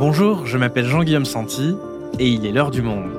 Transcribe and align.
Bonjour, 0.00 0.46
je 0.46 0.56
m'appelle 0.56 0.86
Jean-Guillaume 0.86 1.26
Santi 1.26 1.76
et 2.18 2.26
il 2.26 2.46
est 2.46 2.52
l'heure 2.52 2.70
du 2.70 2.80
monde. 2.80 3.10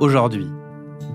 Aujourd'hui, 0.00 0.46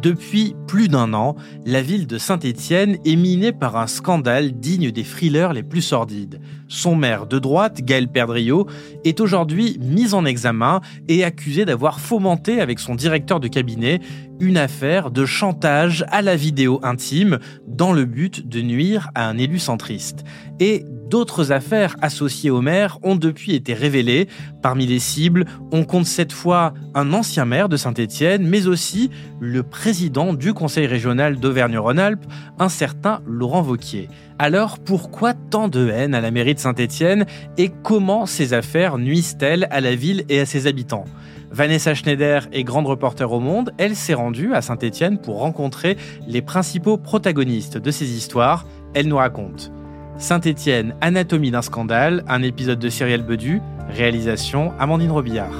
depuis 0.03 0.55
plus 0.67 0.87
d'un 0.87 1.15
an, 1.15 1.35
la 1.65 1.81
ville 1.81 2.05
de 2.05 2.19
Saint-Étienne 2.19 2.99
est 3.03 3.15
minée 3.15 3.51
par 3.51 3.77
un 3.77 3.87
scandale 3.87 4.51
digne 4.51 4.91
des 4.91 5.03
thrillers 5.03 5.53
les 5.53 5.63
plus 5.63 5.81
sordides. 5.81 6.39
Son 6.67 6.95
maire 6.95 7.27
de 7.27 7.39
droite, 7.39 7.81
Gaël 7.81 8.07
Perdriau, 8.07 8.67
est 9.05 9.19
aujourd'hui 9.21 9.79
mis 9.81 10.13
en 10.13 10.25
examen 10.25 10.81
et 11.07 11.23
accusé 11.23 11.65
d'avoir 11.65 11.99
fomenté 11.99 12.59
avec 12.59 12.79
son 12.79 12.95
directeur 12.95 13.39
de 13.39 13.47
cabinet 13.47 14.01
une 14.39 14.57
affaire 14.57 15.09
de 15.09 15.25
chantage 15.25 16.05
à 16.09 16.21
la 16.21 16.35
vidéo 16.35 16.79
intime 16.83 17.39
dans 17.67 17.93
le 17.93 18.05
but 18.05 18.47
de 18.47 18.61
nuire 18.61 19.09
à 19.15 19.27
un 19.27 19.37
élu 19.37 19.59
centriste. 19.59 20.23
Et 20.59 20.85
d'autres 21.09 21.51
affaires 21.51 21.95
associées 22.01 22.49
au 22.49 22.61
maire 22.61 22.99
ont 23.03 23.15
depuis 23.15 23.55
été 23.55 23.73
révélées. 23.73 24.27
Parmi 24.61 24.85
les 24.85 24.99
cibles, 24.99 25.45
on 25.71 25.85
compte 25.85 26.05
cette 26.05 26.33
fois 26.33 26.73
un 26.93 27.13
ancien 27.13 27.45
maire 27.45 27.69
de 27.69 27.77
Saint-Étienne, 27.77 28.45
mais 28.45 28.67
aussi 28.67 29.09
le 29.39 29.63
président 29.63 30.33
du 30.33 30.53
conseil 30.53 30.85
régional 30.85 31.37
d'Auvergne-Rhône-Alpes, 31.39 32.25
un 32.59 32.69
certain 32.69 33.21
Laurent 33.25 33.61
Vauquier. 33.61 34.09
Alors 34.39 34.77
pourquoi 34.77 35.33
tant 35.33 35.67
de 35.67 35.89
haine 35.89 36.13
à 36.13 36.21
la 36.21 36.29
mairie 36.29 36.53
de 36.53 36.59
Saint-Étienne 36.59 37.25
et 37.57 37.71
comment 37.81 38.27
ces 38.27 38.53
affaires 38.53 38.99
nuisent-elles 38.99 39.67
à 39.71 39.81
la 39.81 39.95
ville 39.95 40.25
et 40.29 40.39
à 40.39 40.45
ses 40.45 40.67
habitants? 40.67 41.05
Vanessa 41.49 41.95
Schneider 41.95 42.47
est 42.51 42.63
grande 42.63 42.85
reporter 42.85 43.31
au 43.31 43.39
Monde. 43.39 43.73
Elle 43.79 43.95
s'est 43.95 44.13
rendue 44.13 44.53
à 44.53 44.61
Saint-Étienne 44.61 45.17
pour 45.17 45.39
rencontrer 45.39 45.97
les 46.27 46.43
principaux 46.43 46.97
protagonistes 46.97 47.79
de 47.79 47.89
ces 47.89 48.11
histoires. 48.11 48.67
Elle 48.93 49.07
nous 49.07 49.17
raconte. 49.17 49.71
Saint-Étienne, 50.17 50.95
anatomie 51.01 51.51
d'un 51.51 51.63
scandale, 51.63 52.23
un 52.27 52.43
épisode 52.43 52.79
de 52.79 52.89
Cyrielle 52.89 53.23
Bedu, 53.23 53.61
réalisation 53.89 54.71
Amandine 54.79 55.11
Robillard. 55.11 55.53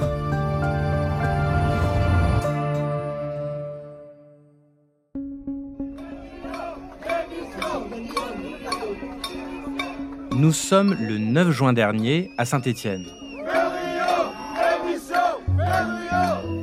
Nous 10.32 10.52
sommes 10.52 10.96
le 11.00 11.18
9 11.18 11.50
juin 11.50 11.72
dernier 11.72 12.30
à 12.38 12.44
Saint-Étienne. 12.44 13.06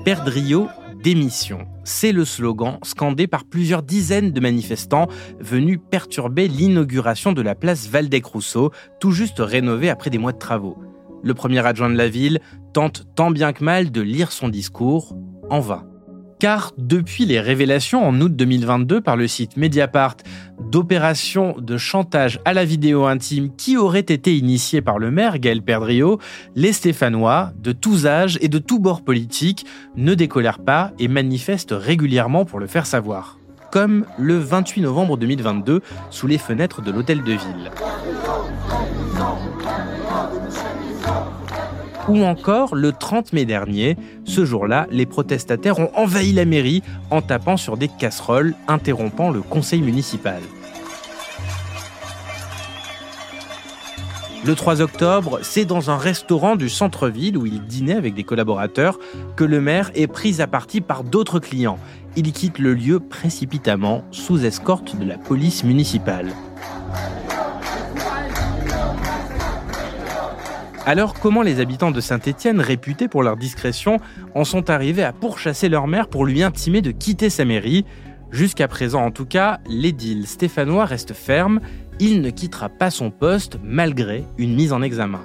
Perdrio, 0.06 0.68
démission. 1.04 1.68
C'est 1.84 2.12
le 2.12 2.26
slogan 2.26 2.78
scandé 2.84 3.28
par 3.28 3.44
plusieurs 3.44 3.84
dizaines 3.84 4.32
de 4.32 4.40
manifestants 4.40 5.08
venus 5.40 5.80
perturber 5.92 6.48
l'inauguration 6.48 7.34
de 7.34 7.42
la 7.42 7.56
place 7.56 7.88
Valdec-Rousseau, 7.88 8.72
tout 9.00 9.12
juste 9.12 9.40
rénovée 9.40 9.90
après 9.90 10.10
des 10.10 10.18
mois 10.18 10.32
de 10.32 10.38
travaux. 10.38 10.78
Le 11.24 11.34
premier 11.34 11.66
adjoint 11.66 11.90
de 11.90 11.98
la 11.98 12.08
ville 12.08 12.40
tente 12.74 13.08
tant 13.16 13.32
bien 13.32 13.52
que 13.52 13.64
mal 13.64 13.92
de 13.92 14.02
lire 14.02 14.32
son 14.32 14.48
discours, 14.48 15.18
en 15.50 15.60
vain 15.60 15.86
car 16.46 16.74
depuis 16.78 17.26
les 17.26 17.40
révélations 17.40 18.08
en 18.08 18.22
août 18.22 18.36
2022 18.36 19.02
par 19.02 19.16
le 19.16 19.28
site 19.28 19.58
Mediapart 19.58 20.18
d'opérations 20.62 21.56
de 21.58 21.76
chantage 21.76 22.40
à 22.46 22.54
la 22.54 22.66
vidéo 22.66 23.06
intime 23.06 23.50
qui 23.56 23.78
auraient 23.78 24.02
été 24.02 24.38
initiées 24.38 24.84
par 24.84 25.00
le 25.00 25.10
maire 25.10 25.40
Gaël 25.40 25.64
Perdriau, 25.64 26.20
les 26.54 26.72
Stéphanois, 26.72 27.52
de 27.58 27.72
tous 27.72 28.06
âges 28.06 28.38
et 28.42 28.48
de 28.48 28.60
tous 28.60 28.78
bords 28.78 29.04
politiques, 29.04 29.66
ne 29.96 30.14
décolèrent 30.14 30.64
pas 30.64 30.92
et 31.00 31.08
manifestent 31.08 31.74
régulièrement 31.76 32.46
pour 32.46 32.60
le 32.60 32.68
faire 32.68 32.86
savoir. 32.86 33.40
Comme 33.72 34.06
le 34.20 34.38
28 34.38 34.82
novembre 34.82 35.18
2022 35.18 35.82
sous 36.12 36.28
les 36.28 36.38
fenêtres 36.38 36.84
de 36.84 36.92
l'hôtel 36.92 37.24
de 37.24 37.32
ville 37.32 37.72
ou 42.08 42.24
encore 42.24 42.76
le 42.76 42.92
30 42.92 43.34
mai 43.34 43.46
dernier. 43.46 43.98
Ce 44.26 44.46
jour-là, 44.46 44.88
les 44.92 45.06
protestataires 45.06 45.80
ont 45.80 45.92
envahi 45.96 46.34
la 46.34 46.46
mairie 46.46 46.84
en 47.12 47.22
tapant 47.22 47.58
sur 47.58 47.78
des 47.78 47.88
casseroles, 47.88 48.56
interrompant 48.68 49.30
le 49.30 49.42
conseil 49.42 49.82
municipal. 49.82 50.42
Le 54.46 54.54
3 54.54 54.82
octobre, 54.82 55.40
c'est 55.42 55.66
dans 55.66 55.90
un 55.90 55.98
restaurant 55.98 56.56
du 56.56 56.70
centre-ville 56.70 57.36
où 57.36 57.48
il 57.48 57.64
dînait 57.64 57.96
avec 57.96 58.14
des 58.14 58.24
collaborateurs 58.24 59.00
que 59.36 59.44
le 59.44 59.60
maire 59.60 59.90
est 59.96 60.06
pris 60.06 60.40
à 60.40 60.46
partie 60.46 60.82
par 60.82 61.04
d'autres 61.04 61.40
clients. 61.40 61.80
Il 62.16 62.32
quitte 62.32 62.60
le 62.60 62.76
lieu 62.76 63.00
précipitamment 63.00 64.04
sous 64.12 64.46
escorte 64.46 64.98
de 64.98 65.06
la 65.06 65.18
police 65.18 65.64
municipale. 65.64 66.32
Alors 70.88 71.20
comment 71.20 71.42
les 71.42 71.60
habitants 71.60 71.90
de 71.90 72.00
Saint-Étienne, 72.00 72.60
réputés 72.62 73.08
pour 73.08 73.24
leur 73.24 73.38
discrétion, 73.38 74.00
en 74.36 74.44
sont 74.44 74.70
arrivés 74.70 75.04
à 75.04 75.14
pourchasser 75.14 75.68
leur 75.68 75.88
mère 75.88 76.08
pour 76.08 76.28
lui 76.28 76.44
intimer 76.44 76.84
de 76.84 76.92
quitter 76.92 77.32
sa 77.32 77.44
mairie? 77.44 77.86
Jusqu'à 78.30 78.68
présent 78.68 79.04
en 79.04 79.10
tout 79.10 79.26
cas, 79.26 79.60
l'édile 79.68 80.28
stéphanois 80.28 80.86
reste 80.86 81.14
ferme, 81.14 81.60
il 82.00 82.22
ne 82.22 82.30
quittera 82.30 82.70
pas 82.70 82.92
son 82.92 83.10
poste 83.10 83.58
malgré 83.64 84.26
une 84.38 84.54
mise 84.54 84.74
en 84.74 84.84
examen. 84.84 85.22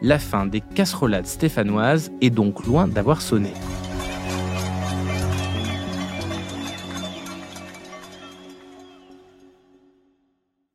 La 0.00 0.18
fin 0.18 0.46
des 0.46 0.62
casserolades 0.62 1.26
stéphanoises 1.26 2.10
est 2.22 2.30
donc 2.30 2.64
loin 2.64 2.88
d'avoir 2.88 3.20
sonné. 3.20 3.52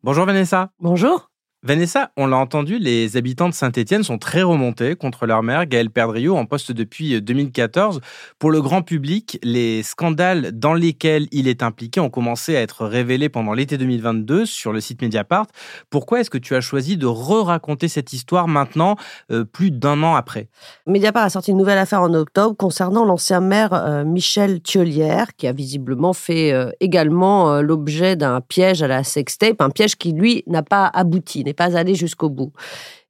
Bonjour 0.03 0.25
Vanessa. 0.27 0.69
Bonjour. 0.79 1.31
Vanessa, 1.63 2.11
on 2.17 2.27
l'a 2.27 2.37
entendu, 2.37 2.77
les 2.77 3.17
habitants 3.17 3.49
de 3.49 3.53
Saint-Étienne 3.55 4.03
sont 4.03 4.19
très 4.19 4.43
remontés 4.43 4.95
contre 4.95 5.25
leur 5.25 5.41
maire, 5.41 5.65
Gaël 5.65 5.89
Perdriau, 5.89 6.37
en 6.37 6.45
poste 6.45 6.71
depuis 6.71 7.19
2014. 7.19 7.99
Pour 8.37 8.51
le 8.51 8.61
grand 8.61 8.83
public, 8.83 9.39
les 9.41 9.81
scandales 9.81 10.51
dans 10.51 10.75
lesquels 10.75 11.27
il 11.31 11.47
est 11.47 11.63
impliqué 11.63 11.99
ont 11.99 12.11
commencé 12.11 12.55
à 12.55 12.61
être 12.61 12.85
révélés 12.85 13.27
pendant 13.29 13.53
l'été 13.53 13.79
2022 13.79 14.45
sur 14.45 14.71
le 14.71 14.79
site 14.79 15.01
Mediapart. 15.01 15.47
Pourquoi 15.89 16.19
est-ce 16.19 16.29
que 16.29 16.37
tu 16.37 16.53
as 16.53 16.61
choisi 16.61 16.95
de 16.95 17.07
re-raconter 17.07 17.87
cette 17.87 18.13
histoire 18.13 18.47
maintenant, 18.47 18.95
euh, 19.31 19.43
plus 19.43 19.71
d'un 19.71 20.03
an 20.03 20.13
après? 20.13 20.49
Mediapart 20.85 21.23
a 21.23 21.31
sorti 21.31 21.49
une 21.49 21.57
nouvelle 21.57 21.79
affaire 21.79 22.03
en 22.03 22.13
octobre 22.13 22.55
concernant 22.55 23.03
l'ancien 23.03 23.41
maire 23.41 23.73
euh, 23.73 24.03
Michel 24.03 24.61
qui 24.61 25.47
a 25.47 25.53
visiblement 25.53 26.13
fait 26.13 26.53
euh, 26.53 26.69
également 26.81 27.61
l'objet 27.61 28.15
d'un 28.15 28.41
piège 28.41 28.83
à 28.83 28.87
la 28.87 29.01
un 29.59 29.69
piège 29.71 29.95
qui, 29.95 30.11
lui, 30.11 30.43
n'a 30.45 30.61
pas 30.61 30.85
abouti 30.85 31.43
pas 31.57 31.75
allé 31.77 31.95
jusqu'au 31.95 32.29
bout. 32.29 32.53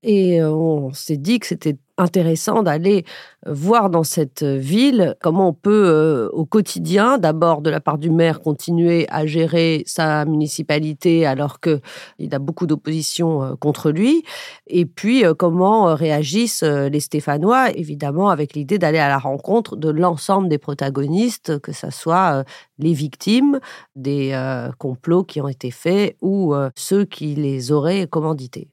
Et 0.03 0.43
on 0.43 0.93
s'est 0.93 1.17
dit 1.17 1.39
que 1.39 1.47
c'était 1.47 1.77
intéressant 1.97 2.61
d'aller 2.61 3.03
voir 3.47 3.89
dans 3.89 4.03
cette 4.03 4.43
ville 4.43 5.15
comment 5.19 5.49
on 5.49 5.53
peut 5.53 6.29
au 6.31 6.45
quotidien, 6.45 7.17
d'abord 7.17 7.61
de 7.61 7.71
la 7.71 7.79
part 7.79 7.97
du 7.97 8.11
maire, 8.11 8.41
continuer 8.41 9.07
à 9.09 9.25
gérer 9.25 9.81
sa 9.87 10.23
municipalité 10.25 11.25
alors 11.25 11.59
qu'il 11.59 12.35
a 12.35 12.39
beaucoup 12.39 12.67
d'opposition 12.67 13.57
contre 13.59 13.89
lui, 13.89 14.23
et 14.67 14.85
puis 14.85 15.23
comment 15.39 15.95
réagissent 15.95 16.63
les 16.63 16.99
Stéphanois, 16.99 17.71
évidemment 17.71 18.29
avec 18.29 18.53
l'idée 18.53 18.77
d'aller 18.77 18.99
à 18.99 19.09
la 19.09 19.17
rencontre 19.17 19.75
de 19.75 19.89
l'ensemble 19.89 20.49
des 20.49 20.59
protagonistes, 20.59 21.59
que 21.59 21.71
ce 21.71 21.89
soit 21.89 22.43
les 22.77 22.93
victimes 22.93 23.59
des 23.95 24.39
complots 24.77 25.23
qui 25.23 25.41
ont 25.41 25.47
été 25.47 25.71
faits 25.71 26.15
ou 26.21 26.53
ceux 26.75 27.05
qui 27.05 27.33
les 27.33 27.71
auraient 27.71 28.05
commandités. 28.05 28.69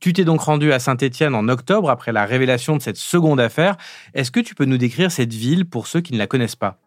Tu 0.00 0.12
t'es 0.12 0.24
donc 0.24 0.40
rendu 0.40 0.72
à 0.72 0.78
Saint-Étienne 0.78 1.34
en 1.34 1.48
octobre 1.48 1.90
après 1.90 2.12
la 2.12 2.24
révélation 2.24 2.76
de 2.76 2.82
cette 2.82 2.96
seconde 2.96 3.40
affaire. 3.40 3.76
Est-ce 4.14 4.30
que 4.30 4.40
tu 4.40 4.54
peux 4.54 4.64
nous 4.64 4.78
décrire 4.78 5.10
cette 5.10 5.34
ville 5.34 5.68
pour 5.68 5.86
ceux 5.88 6.00
qui 6.00 6.12
ne 6.12 6.18
la 6.18 6.26
connaissent 6.28 6.56
pas? 6.56 6.78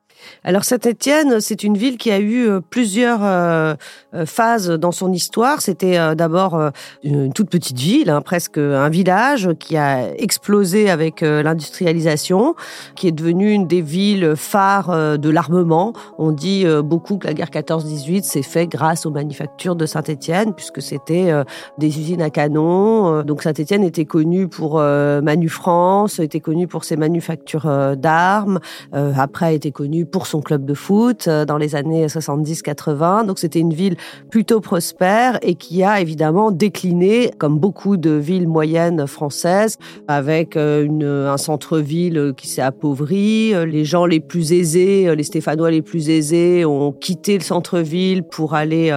Alors 0.43 0.63
Saint-Étienne, 0.63 1.39
c'est 1.39 1.63
une 1.63 1.77
ville 1.77 1.97
qui 1.97 2.11
a 2.11 2.19
eu 2.19 2.47
euh, 2.47 2.61
plusieurs 2.67 3.23
euh, 3.23 3.75
euh, 4.13 4.25
phases 4.25 4.69
dans 4.69 4.91
son 4.91 5.13
histoire. 5.13 5.61
C'était 5.61 6.15
d'abord 6.15 6.71
une 7.03 7.31
toute 7.33 7.49
petite 7.49 7.77
ville, 7.77 8.09
hein, 8.09 8.21
presque 8.21 8.57
un 8.57 8.89
village, 8.89 9.49
qui 9.59 9.77
a 9.77 10.13
explosé 10.15 10.89
avec 10.89 11.21
l'industrialisation, 11.21 12.55
qui 12.95 13.07
est 13.07 13.11
devenue 13.11 13.51
une 13.51 13.67
des 13.67 13.81
villes 13.81 14.33
phares 14.35 15.17
de 15.17 15.29
l'armement. 15.29 15.93
On 16.17 16.31
dit 16.31 16.65
beaucoup 16.83 17.17
que 17.17 17.27
la 17.27 17.33
guerre 17.33 17.49
14-18 17.49 18.23
s'est 18.23 18.41
faite 18.41 18.69
grâce 18.69 19.05
aux 19.05 19.11
manufactures 19.11 19.75
de 19.75 19.85
Saint-Étienne, 19.85 20.53
puisque 20.53 20.81
c'était 20.81 21.31
des 21.77 21.99
usines 21.99 22.21
à 22.21 22.29
canon. 22.29 23.23
Donc 23.23 23.43
Saint-Étienne 23.43 23.83
était 23.83 24.05
connue 24.05 24.47
pour 24.47 24.77
Manu 24.79 25.49
France, 25.49 26.19
était 26.19 26.39
connue 26.39 26.67
pour 26.67 26.83
ses 26.83 26.97
manufactures 26.97 27.95
d'armes, 27.97 28.59
après 28.91 29.55
était 29.55 29.71
connue 29.71 30.05
pour 30.11 30.27
son 30.27 30.41
club 30.41 30.65
de 30.65 30.73
foot 30.73 31.29
dans 31.29 31.57
les 31.57 31.75
années 31.75 32.07
70-80. 32.07 33.25
Donc 33.25 33.39
c'était 33.39 33.59
une 33.59 33.73
ville 33.73 33.95
plutôt 34.29 34.61
prospère 34.61 35.39
et 35.41 35.55
qui 35.55 35.83
a 35.83 36.01
évidemment 36.01 36.51
décliné 36.51 37.31
comme 37.37 37.57
beaucoup 37.57 37.97
de 37.97 38.11
villes 38.11 38.47
moyennes 38.47 39.07
françaises 39.07 39.77
avec 40.07 40.55
une, 40.55 41.03
un 41.03 41.37
centre-ville 41.37 42.33
qui 42.35 42.47
s'est 42.47 42.61
appauvri. 42.61 43.53
Les 43.65 43.85
gens 43.85 44.05
les 44.05 44.19
plus 44.19 44.53
aisés, 44.53 45.13
les 45.15 45.23
Stéphanois 45.23 45.71
les 45.71 45.81
plus 45.81 46.09
aisés 46.09 46.65
ont 46.65 46.91
quitté 46.91 47.37
le 47.37 47.43
centre-ville 47.43 48.23
pour 48.23 48.53
aller 48.53 48.91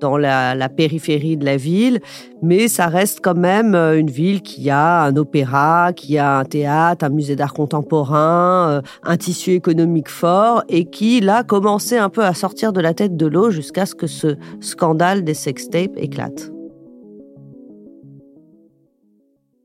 dans 0.00 0.16
la, 0.16 0.54
la 0.54 0.68
périphérie 0.68 1.36
de 1.36 1.44
la 1.44 1.56
ville 1.56 2.00
mais 2.42 2.68
ça 2.68 2.86
reste 2.86 3.20
quand 3.22 3.36
même 3.36 3.74
euh, 3.74 3.98
une 3.98 4.10
ville 4.10 4.42
qui 4.42 4.70
a 4.70 5.02
un 5.02 5.16
opéra, 5.16 5.92
qui 5.92 6.18
a 6.18 6.38
un 6.38 6.44
théâtre, 6.44 7.04
un 7.04 7.08
musée 7.08 7.36
d'art 7.36 7.54
contemporain, 7.54 8.70
euh, 8.70 8.82
un 9.02 9.16
tissu 9.16 9.52
économique 9.52 10.08
fort 10.08 10.57
et 10.68 10.84
qui, 10.84 11.20
là, 11.20 11.42
commençait 11.44 11.98
un 11.98 12.08
peu 12.08 12.24
à 12.24 12.34
sortir 12.34 12.72
de 12.72 12.80
la 12.80 12.94
tête 12.94 13.16
de 13.16 13.26
l'eau 13.26 13.50
jusqu'à 13.50 13.86
ce 13.86 13.94
que 13.94 14.06
ce 14.06 14.36
scandale 14.60 15.24
des 15.24 15.34
sextapes 15.34 15.96
éclate. 15.96 16.50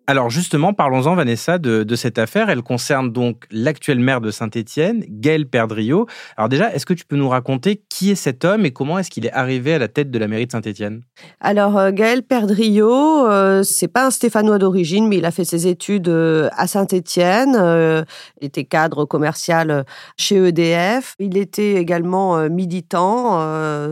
Alors 0.06 0.30
justement, 0.30 0.74
parlons-en 0.74 1.16
Vanessa 1.16 1.58
de, 1.58 1.96
cette 1.96 2.18
affaire. 2.18 2.50
Elle 2.50 2.62
concerne 2.62 3.14
donc 3.14 3.46
l'actuel 3.52 4.00
maire 4.00 4.20
de 4.20 4.32
Saint-Étienne, 4.32 5.06
Gaël 5.08 5.48
Perdriau. 5.48 6.08
Alors 6.36 6.50
déjà, 6.50 6.74
est-ce 6.74 6.86
que 6.86 6.94
tu 6.94 7.06
peux 7.06 7.16
nous 7.16 7.30
raconter 7.30 7.82
qui 7.88 8.12
est 8.12 8.16
cet 8.16 8.44
homme 8.44 8.66
et 8.66 8.72
comment 8.72 9.00
est-ce 9.00 9.10
qu'il 9.10 9.26
est 9.26 9.32
arrivé 9.32 9.74
à 9.74 9.80
la 9.80 9.88
tête 9.88 10.12
de 10.12 10.20
la 10.20 10.28
mairie 10.28 10.46
de 10.46 10.52
Saint-Étienne? 10.52 11.04
Alors 11.40 11.78
euh, 11.78 11.92
Gaël 11.92 12.24
Perdriau, 12.24 13.28
euh, 13.28 13.64
c'est 13.64 13.88
pas 13.88 14.06
un 14.06 14.12
Stéphanois 14.12 14.58
d'origine, 14.58 15.08
mais 15.08 15.18
il 15.18 15.26
a 15.26 15.32
fait 15.32 15.46
ses 15.46 15.68
études 15.68 16.10
euh, 16.10 16.50
à 16.58 16.68
Saint-Étienne. 16.68 17.56
il 18.42 18.48
était 18.48 18.66
cadre 18.66 19.06
commercial 19.06 19.86
chez 20.18 20.36
EDF. 20.36 21.16
Il 21.20 21.38
était 21.38 21.76
également 21.76 22.50
militant 22.50 23.40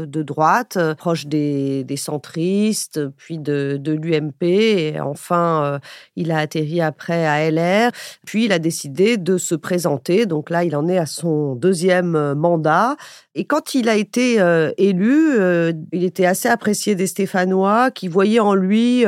de 0.05 0.23
droite, 0.23 0.77
proche 0.97 1.25
des, 1.25 1.85
centristes, 1.95 2.99
puis 3.15 3.37
de, 3.37 3.77
de 3.79 3.93
l'UMP 3.93 4.41
et 4.41 4.99
enfin 4.99 5.79
il 6.15 6.31
a 6.31 6.39
atterri 6.39 6.81
après 6.81 7.25
à 7.25 7.49
LR, 7.49 7.91
puis 8.25 8.45
il 8.45 8.51
a 8.51 8.59
décidé 8.59 9.17
de 9.17 9.37
se 9.37 9.55
présenter. 9.55 10.25
Donc 10.25 10.49
là, 10.49 10.63
il 10.63 10.75
en 10.75 10.87
est 10.87 10.97
à 10.97 11.05
son 11.05 11.55
deuxième 11.55 12.15
euh, 12.15 12.35
mandat. 12.35 12.95
Et 13.35 13.45
quand 13.45 13.75
il 13.75 13.87
a 13.89 13.95
été 13.95 14.41
euh, 14.41 14.71
élu, 14.77 15.39
euh, 15.39 15.71
il 15.93 16.03
était 16.03 16.25
assez 16.25 16.49
apprécié 16.49 16.95
des 16.95 17.07
Stéphanois 17.07 17.91
qui 17.91 18.07
voyaient 18.07 18.39
en 18.39 18.53
lui 18.53 19.05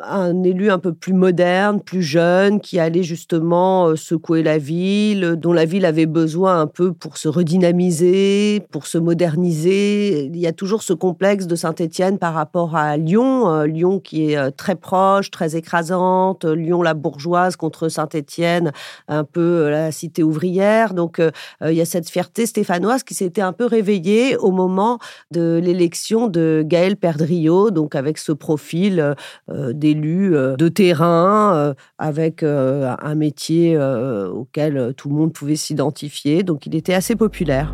un 0.00 0.42
élu 0.42 0.70
un 0.70 0.78
peu 0.78 0.92
plus 0.92 1.12
moderne, 1.12 1.80
plus 1.80 2.02
jeune, 2.02 2.60
qui 2.60 2.78
allait 2.78 3.02
justement 3.02 3.96
secouer 3.96 4.42
la 4.42 4.58
ville, 4.58 5.36
dont 5.36 5.52
la 5.52 5.64
ville 5.64 5.86
avait 5.86 6.06
besoin 6.06 6.60
un 6.60 6.66
peu 6.66 6.92
pour 6.92 7.16
se 7.16 7.28
redynamiser, 7.28 8.62
pour 8.70 8.86
se 8.86 8.98
moderniser. 8.98 10.24
Il 10.24 10.36
y 10.36 10.46
a 10.46 10.52
toujours 10.52 10.82
ce 10.82 10.92
complexe 10.92 11.46
de 11.46 11.56
Saint-Étienne 11.56 12.18
par 12.18 12.34
rapport 12.34 12.76
à 12.76 12.96
Lyon, 12.96 13.62
Lyon 13.62 14.00
qui 14.00 14.32
est 14.32 14.50
très 14.52 14.74
proche, 14.74 15.30
très 15.30 15.56
écrasant 15.56 16.38
Lyon 16.44 16.82
la 16.82 16.94
bourgeoise 16.94 17.56
contre 17.56 17.88
Saint-Étienne, 17.88 18.72
un 19.08 19.24
peu 19.24 19.40
euh, 19.40 19.70
la 19.70 19.92
cité 19.92 20.22
ouvrière. 20.22 20.94
Donc 20.94 21.18
euh, 21.18 21.30
euh, 21.62 21.72
il 21.72 21.78
y 21.78 21.80
a 21.80 21.84
cette 21.84 22.08
fierté 22.08 22.46
stéphanoise 22.46 23.02
qui 23.02 23.14
s'était 23.14 23.40
peu 23.54 23.64
réveillée 23.64 24.36
au 24.36 24.50
moment 24.50 24.98
de 25.30 25.58
l'élection 25.64 26.28
de 26.28 26.62
Gaël 26.66 26.96
Perdriau, 26.96 27.70
donc 27.70 27.94
avec 27.94 28.18
ce 28.18 28.32
profil 28.32 29.14
d'élu 29.48 30.32
de 30.32 30.68
terrain, 30.68 31.74
avec 31.98 32.42
un 32.42 33.14
métier 33.14 33.78
auquel 33.78 34.92
tout 34.96 35.08
le 35.08 35.14
monde 35.14 35.32
pouvait 35.32 35.56
s'identifier. 35.56 36.42
Donc 36.42 36.66
il 36.66 36.74
était 36.76 36.94
assez 36.94 37.16
populaire. 37.16 37.72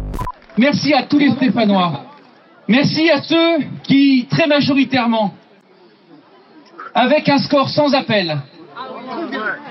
Merci 0.56 0.92
à 0.94 1.02
tous 1.02 1.18
les 1.18 1.30
Stéphanois. 1.32 2.02
Merci 2.68 3.10
à 3.10 3.20
ceux 3.22 3.64
qui, 3.82 4.28
très 4.30 4.46
majoritairement, 4.46 5.34
avec 6.94 7.28
un 7.28 7.38
score 7.38 7.68
sans 7.68 7.94
appel, 7.94 8.38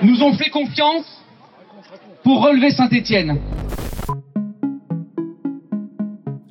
nous 0.02 0.22
ont 0.22 0.34
fait 0.34 0.50
confiance 0.50 1.06
pour 2.24 2.42
relever 2.44 2.72
Saint-Étienne. 2.72 3.38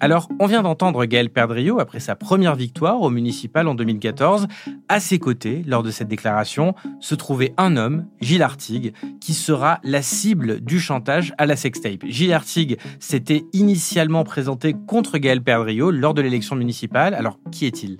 Alors, 0.01 0.29
on 0.39 0.47
vient 0.47 0.63
d'entendre 0.63 1.05
Gaël 1.07 1.29
Perdriau 1.29 1.81
après 1.81 1.99
sa 1.99 2.15
première 2.15 2.55
victoire 2.55 3.03
au 3.03 3.11
municipal 3.11 3.67
en 3.67 3.75
2014. 3.75 4.47
À 4.89 5.01
ses 5.01 5.19
côtés, 5.19 5.65
lors 5.67 5.83
de 5.83 5.91
cette 5.91 6.07
déclaration, 6.07 6.75
se 7.01 7.17
trouvait 7.17 7.53
un 7.57 7.77
homme, 7.77 8.07
Gilles 8.21 8.43
Artigue, 8.43 8.95
qui 9.21 9.35
sera 9.35 9.81
la 9.83 10.03
cible 10.03 10.61
du 10.61 10.79
chantage 10.79 11.35
à 11.37 11.47
la 11.47 11.57
sextape. 11.57 12.05
Gilles 12.05 12.33
Artigue 12.33 12.79
s'était 13.01 13.45
initialement 13.53 14.23
présenté 14.23 14.75
contre 14.87 15.19
Gaël 15.19 15.43
Perdriau 15.43 15.91
lors 15.91 16.15
de 16.15 16.23
l'élection 16.23 16.55
municipale. 16.55 17.15
Alors, 17.15 17.39
qui 17.51 17.67
est-il? 17.67 17.99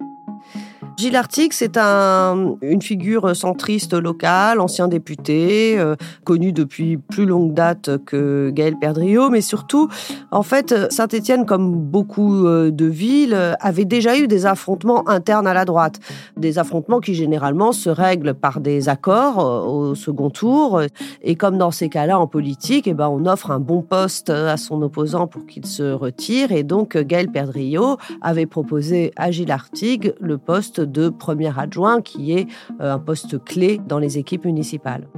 Gilles 0.99 1.15
Artigue, 1.15 1.53
c'est 1.53 1.77
un, 1.77 2.57
une 2.61 2.83
figure 2.83 3.37
centriste 3.37 3.95
locale, 3.95 4.59
ancien 4.59 4.89
député, 4.89 5.79
euh, 5.79 5.95
connu 6.25 6.51
depuis 6.53 6.97
plus 6.97 7.25
longue 7.25 7.55
date 7.55 8.05
que 8.05 8.51
Gaël 8.51 8.75
Perdriau, 8.81 9.31
mais 9.31 9.41
surtout, 9.41 9.89
en 10.33 10.43
fait, 10.43 10.75
Saint-Étienne, 10.91 11.47
comme 11.47 11.73
beaucoup 11.73 12.49
euh, 12.49 12.73
de 12.73 12.87
villes, 12.87 13.57
avait 13.61 13.85
déjà 13.85 14.19
eu 14.19 14.27
des 14.27 14.45
affrontements 14.45 15.09
internes 15.09 15.47
à 15.47 15.55
la 15.55 15.65
droite, 15.65 16.01
des 16.37 16.59
affrontements 16.59 16.99
qui 16.99 17.15
généralement 17.15 17.71
se 17.71 17.91
règlent 17.91 18.35
par 18.35 18.59
des 18.59 18.89
accords 18.89 19.39
euh, 19.39 19.61
au 19.67 19.95
second 19.95 20.31
tour, 20.31 20.83
et 21.23 21.37
comme 21.37 21.59
dans 21.59 21.71
ces 21.71 21.89
cas-là 21.91 22.19
en 22.19 22.27
politique, 22.27 22.89
eh 22.89 22.95
ben, 22.95 23.07
on 23.09 23.25
offre 23.27 23.53
un 23.53 23.61
bon 23.61 23.83
poste 23.83 24.31
à 24.31 24.57
son 24.57 24.83
opposant 24.83 25.29
pour 25.29 25.47
qu'il 25.47 25.65
se 25.65 25.93
retire, 25.93 26.51
et 26.51 26.65
donc 26.65 26.97
Gaël 26.97 27.29
Perdriau 27.29 27.99
avait 28.21 28.47
proposé 28.47 29.13
à 29.15 29.31
Gilles 29.31 29.55
le 30.21 30.39
poste 30.39 30.88
de 30.91 31.09
premier 31.09 31.59
adjoint, 31.59 32.03
qui 32.03 32.33
est 32.33 32.47
euh, 32.81 32.95
un 32.95 32.99
poste 32.99 33.43
clé 33.45 33.81
dans 33.87 33.99
les 33.99 34.19
équipes 34.19 34.45
municipales. 34.45 35.09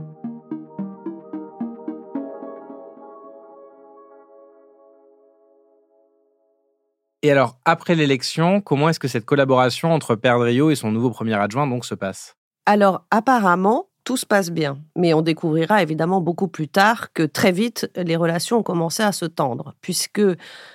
Et 7.23 7.31
alors, 7.31 7.59
après 7.67 7.95
l'élection, 7.95 8.63
comment 8.63 8.89
est-ce 8.89 8.99
que 8.99 9.09
cette 9.09 9.27
collaboration 9.27 9.93
entre 9.93 10.15
Perdrio 10.15 10.71
et 10.71 10.75
son 10.75 10.91
nouveau 10.91 11.11
premier 11.11 11.35
adjoint 11.35 11.67
donc 11.67 11.85
se 11.85 11.95
passe? 11.95 12.37
Alors, 12.65 13.05
apparemment, 13.11 13.90
tout 14.11 14.17
se 14.17 14.27
passe 14.27 14.51
bien. 14.51 14.77
Mais 14.97 15.15
on 15.15 15.23
découvrira 15.23 15.85
évidemment 15.85 16.21
beaucoup 16.21 16.49
plus 16.49 16.67
tard 16.67 17.13
que 17.13 17.23
très 17.23 17.53
vite, 17.53 17.89
les 17.95 18.17
relations 18.17 18.59
ont 18.59 18.63
commencé 18.65 19.05
à 19.05 19.13
se 19.13 19.25
tendre, 19.25 19.77
puisque 19.83 20.21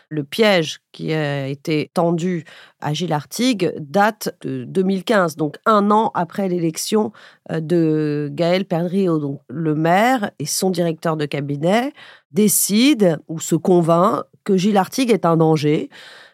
le 0.07 0.23
piège 0.23 0.79
qui 0.93 1.11
a 1.11 1.49
été 1.49 1.91
tendu 1.93 2.45
à 2.79 2.93
Gilles 2.93 3.11
Artigue 3.11 3.73
date 3.77 4.33
de 4.39 4.63
2015, 4.63 5.35
donc 5.35 5.57
un 5.65 5.91
an 5.91 6.11
après 6.13 6.47
l'élection 6.47 7.11
euh, 7.51 7.59
de 7.59 8.29
Gaël 8.31 8.63
Perdriau. 8.63 9.19
Donc 9.19 9.41
le 9.49 9.75
maire 9.75 10.31
et 10.39 10.45
son 10.45 10.69
directeur 10.69 11.17
de 11.17 11.25
cabinet 11.25 11.91
décident 12.31 13.17
ou 13.27 13.41
se 13.41 13.55
convainc 13.55 14.23
que 14.45 14.55
Gilles 14.55 14.77
Artigue 14.77 15.11
est 15.11 15.25
un 15.25 15.35
danger 15.35 15.89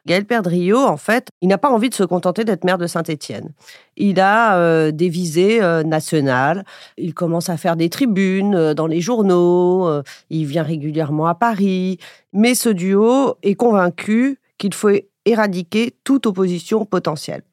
Gaël 0.08 0.25
Perdriau, 0.25 0.79
en 0.79 0.98
fait, 0.98 1.29
il 1.41 1.48
n'a 1.48 1.58
pas 1.58 1.70
envie 1.70 1.89
de 1.89 1.93
se 1.93 2.03
contenter 2.03 2.43
d'être 2.43 2.63
maire 2.63 2.79
de 2.79 2.88
Saint-Étienne. 2.88 3.53
Il 3.98 4.20
a 4.20 4.58
euh, 4.58 4.91
des 4.91 5.10
visées 5.10 5.62
euh, 5.62 5.84
nationales. 5.84 6.65
Il 6.98 7.13
commence 7.13 7.50
à 7.50 7.58
faire 7.58 7.75
des 7.75 7.89
tribunes 7.89 8.55
euh, 8.55 8.74
dans 8.74 8.88
les 8.88 9.01
journaux. 9.01 10.01
il 10.29 10.46
vient 10.46 10.63
régulièrement 10.63 11.27
à 11.27 11.36
Paris. 11.36 12.00
Mais 12.34 12.55
ce 12.55 12.70
duo 12.70 13.36
est 13.43 13.55
convaincu 13.55 14.39
qu'il 14.58 14.74
faut 14.74 14.91
éradiquer 15.25 15.96
toute 16.03 16.25
opposition 16.25 16.86
potentielle 16.86 17.43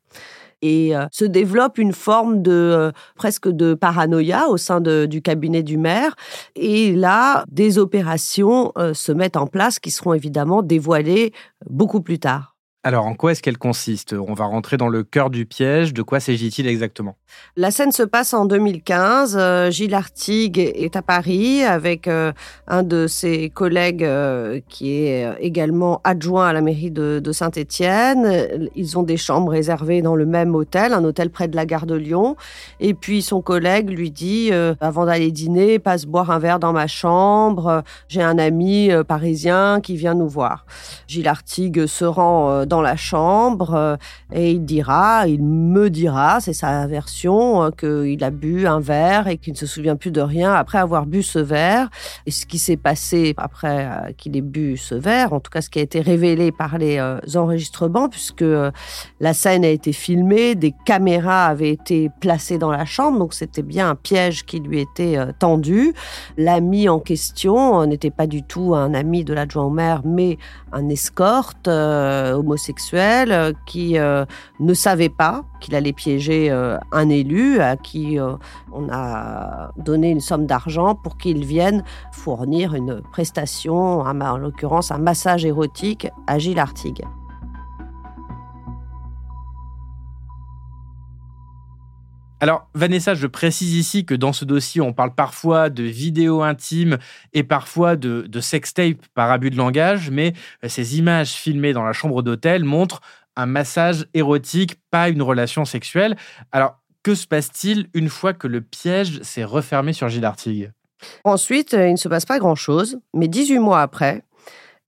et 0.62 0.96
euh, 0.96 1.06
se 1.12 1.24
développe 1.24 1.78
une 1.78 1.92
forme 1.92 2.42
de 2.42 2.52
euh, 2.52 2.92
presque 3.14 3.48
de 3.48 3.74
paranoïa 3.74 4.48
au 4.48 4.56
sein 4.56 4.80
du 4.80 5.22
cabinet 5.22 5.62
du 5.62 5.78
maire. 5.78 6.14
Et 6.56 6.92
là, 6.94 7.44
des 7.50 7.78
opérations 7.78 8.72
euh, 8.76 8.94
se 8.94 9.12
mettent 9.12 9.36
en 9.36 9.46
place 9.46 9.78
qui 9.78 9.90
seront 9.90 10.14
évidemment 10.14 10.62
dévoilées 10.62 11.32
beaucoup 11.68 12.00
plus 12.00 12.18
tard. 12.18 12.57
Alors, 12.84 13.06
en 13.06 13.14
quoi 13.14 13.32
est-ce 13.32 13.42
qu'elle 13.42 13.58
consiste? 13.58 14.12
On 14.12 14.34
va 14.34 14.44
rentrer 14.44 14.76
dans 14.76 14.88
le 14.88 15.02
cœur 15.02 15.30
du 15.30 15.46
piège. 15.46 15.92
De 15.92 16.02
quoi 16.02 16.20
s'agit-il 16.20 16.68
exactement? 16.68 17.16
La 17.56 17.72
scène 17.72 17.90
se 17.90 18.04
passe 18.04 18.34
en 18.34 18.44
2015. 18.44 19.36
Euh, 19.36 19.68
Gilles 19.72 19.94
Artigue 19.94 20.60
est 20.60 20.94
à 20.94 21.02
Paris 21.02 21.64
avec 21.64 22.06
euh, 22.06 22.32
un 22.68 22.84
de 22.84 23.08
ses 23.08 23.50
collègues 23.50 24.04
euh, 24.04 24.60
qui 24.68 24.94
est 24.94 25.28
également 25.40 26.00
adjoint 26.04 26.46
à 26.46 26.52
la 26.52 26.60
mairie 26.60 26.92
de, 26.92 27.18
de 27.18 27.32
Saint-Étienne. 27.32 28.70
Ils 28.76 28.96
ont 28.96 29.02
des 29.02 29.16
chambres 29.16 29.50
réservées 29.50 30.00
dans 30.00 30.14
le 30.14 30.24
même 30.24 30.54
hôtel, 30.54 30.92
un 30.92 31.02
hôtel 31.02 31.30
près 31.30 31.48
de 31.48 31.56
la 31.56 31.66
gare 31.66 31.84
de 31.84 31.96
Lyon. 31.96 32.36
Et 32.78 32.94
puis 32.94 33.22
son 33.22 33.42
collègue 33.42 33.90
lui 33.90 34.12
dit, 34.12 34.52
avant 34.80 35.04
d'aller 35.04 35.32
dîner, 35.32 35.80
passe 35.80 36.06
boire 36.06 36.30
un 36.30 36.38
verre 36.38 36.60
dans 36.60 36.72
ma 36.72 36.86
chambre. 36.86 37.82
J'ai 38.06 38.22
un 38.22 38.38
ami 38.38 38.90
parisien 39.08 39.80
qui 39.82 39.96
vient 39.96 40.14
nous 40.14 40.28
voir. 40.28 40.64
Gilles 41.08 41.28
Artigue 41.28 41.86
se 41.86 42.04
rend 42.04 42.64
dans 42.68 42.80
la 42.82 42.96
chambre 42.96 43.98
et 44.32 44.52
il 44.52 44.64
dira, 44.64 45.26
il 45.26 45.42
me 45.42 45.90
dira, 45.90 46.40
c'est 46.40 46.52
sa 46.52 46.86
version, 46.86 47.70
qu'il 47.72 48.22
a 48.22 48.30
bu 48.30 48.66
un 48.66 48.80
verre 48.80 49.26
et 49.28 49.38
qu'il 49.38 49.54
ne 49.54 49.58
se 49.58 49.66
souvient 49.66 49.96
plus 49.96 50.10
de 50.10 50.20
rien 50.20 50.52
après 50.52 50.78
avoir 50.78 51.06
bu 51.06 51.22
ce 51.22 51.38
verre. 51.38 51.88
Et 52.26 52.30
ce 52.30 52.46
qui 52.46 52.58
s'est 52.58 52.76
passé 52.76 53.34
après 53.36 54.14
qu'il 54.18 54.36
ait 54.36 54.42
bu 54.42 54.76
ce 54.76 54.94
verre, 54.94 55.32
en 55.32 55.40
tout 55.40 55.50
cas 55.50 55.62
ce 55.62 55.70
qui 55.70 55.78
a 55.78 55.82
été 55.82 56.00
révélé 56.00 56.52
par 56.52 56.78
les 56.78 57.00
enregistrements, 57.34 58.08
puisque 58.08 58.44
la 59.20 59.32
scène 59.32 59.64
a 59.64 59.68
été 59.68 59.92
filmée, 59.92 60.54
des 60.54 60.74
caméras 60.84 61.46
avaient 61.46 61.70
été 61.70 62.10
placées 62.20 62.58
dans 62.58 62.70
la 62.70 62.84
chambre, 62.84 63.18
donc 63.18 63.34
c'était 63.34 63.62
bien 63.62 63.90
un 63.90 63.94
piège 63.94 64.44
qui 64.44 64.60
lui 64.60 64.80
était 64.80 65.16
tendu. 65.38 65.94
L'ami 66.36 66.88
en 66.88 67.00
question 67.00 67.84
n'était 67.86 68.10
pas 68.10 68.26
du 68.26 68.42
tout 68.42 68.74
un 68.74 68.94
ami 68.94 69.24
de 69.24 69.32
l'adjoint 69.32 69.64
au 69.64 69.70
maire, 69.70 70.02
mais 70.04 70.38
un 70.72 70.88
escorte 70.88 71.68
euh, 71.68 72.34
homosexuel 72.34 72.57
euh, 72.94 73.52
qui 73.66 73.98
euh, 73.98 74.24
ne 74.60 74.74
savait 74.74 75.08
pas 75.08 75.44
qu'il 75.60 75.74
allait 75.74 75.92
piéger 75.92 76.50
un 76.92 77.08
élu 77.08 77.60
à 77.60 77.76
qui 77.76 78.18
on 78.72 78.88
a 78.90 79.72
donné 79.76 80.10
une 80.10 80.20
somme 80.20 80.46
d'argent 80.46 80.94
pour 80.94 81.16
qu'il 81.16 81.44
vienne 81.44 81.82
fournir 82.12 82.74
une 82.74 83.02
prestation, 83.12 84.00
en 84.00 84.36
l'occurrence 84.36 84.92
un 84.92 84.98
massage 84.98 85.44
érotique 85.44 86.08
à 86.26 86.38
Gilles 86.38 86.60
Artigue. 86.60 87.04
Alors, 92.40 92.68
Vanessa, 92.74 93.14
je 93.14 93.26
précise 93.26 93.74
ici 93.74 94.04
que 94.04 94.14
dans 94.14 94.32
ce 94.32 94.44
dossier, 94.44 94.80
on 94.80 94.92
parle 94.92 95.14
parfois 95.14 95.70
de 95.70 95.82
vidéos 95.82 96.42
intimes 96.42 96.98
et 97.32 97.42
parfois 97.42 97.96
de, 97.96 98.26
de 98.28 98.40
sextape 98.40 99.04
par 99.14 99.32
abus 99.32 99.50
de 99.50 99.56
langage, 99.56 100.10
mais 100.10 100.34
euh, 100.64 100.68
ces 100.68 100.98
images 100.98 101.32
filmées 101.32 101.72
dans 101.72 101.82
la 101.82 101.92
chambre 101.92 102.22
d'hôtel 102.22 102.62
montrent 102.62 103.00
un 103.34 103.46
massage 103.46 104.06
érotique, 104.14 104.76
pas 104.90 105.08
une 105.08 105.22
relation 105.22 105.64
sexuelle. 105.64 106.16
Alors, 106.52 106.78
que 107.02 107.16
se 107.16 107.26
passe-t-il 107.26 107.88
une 107.92 108.08
fois 108.08 108.34
que 108.34 108.46
le 108.46 108.60
piège 108.60 109.20
s'est 109.22 109.44
refermé 109.44 109.92
sur 109.92 110.08
Gilles 110.08 110.24
Artigue? 110.24 110.72
Ensuite, 111.24 111.74
euh, 111.74 111.88
il 111.88 111.92
ne 111.92 111.96
se 111.96 112.08
passe 112.08 112.26
pas 112.26 112.38
grand-chose, 112.38 112.98
mais 113.14 113.28
18 113.28 113.58
mois 113.58 113.82
après, 113.82 114.24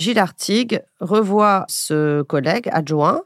Gilles 0.00 0.18
Artigue 0.18 0.80
revoit 1.00 1.66
ce 1.68 2.22
collègue 2.22 2.70
adjoint 2.72 3.20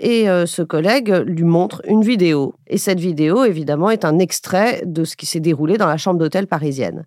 et 0.00 0.28
euh, 0.28 0.44
ce 0.44 0.60
collègue 0.60 1.22
lui 1.24 1.44
montre 1.44 1.82
une 1.86 2.02
vidéo. 2.02 2.54
Et 2.66 2.78
cette 2.78 2.98
vidéo, 2.98 3.44
évidemment, 3.44 3.90
est 3.90 4.04
un 4.04 4.18
extrait 4.18 4.82
de 4.84 5.04
ce 5.04 5.14
qui 5.14 5.24
s'est 5.24 5.38
déroulé 5.38 5.78
dans 5.78 5.86
la 5.86 5.96
chambre 5.96 6.18
d'hôtel 6.18 6.48
parisienne. 6.48 7.06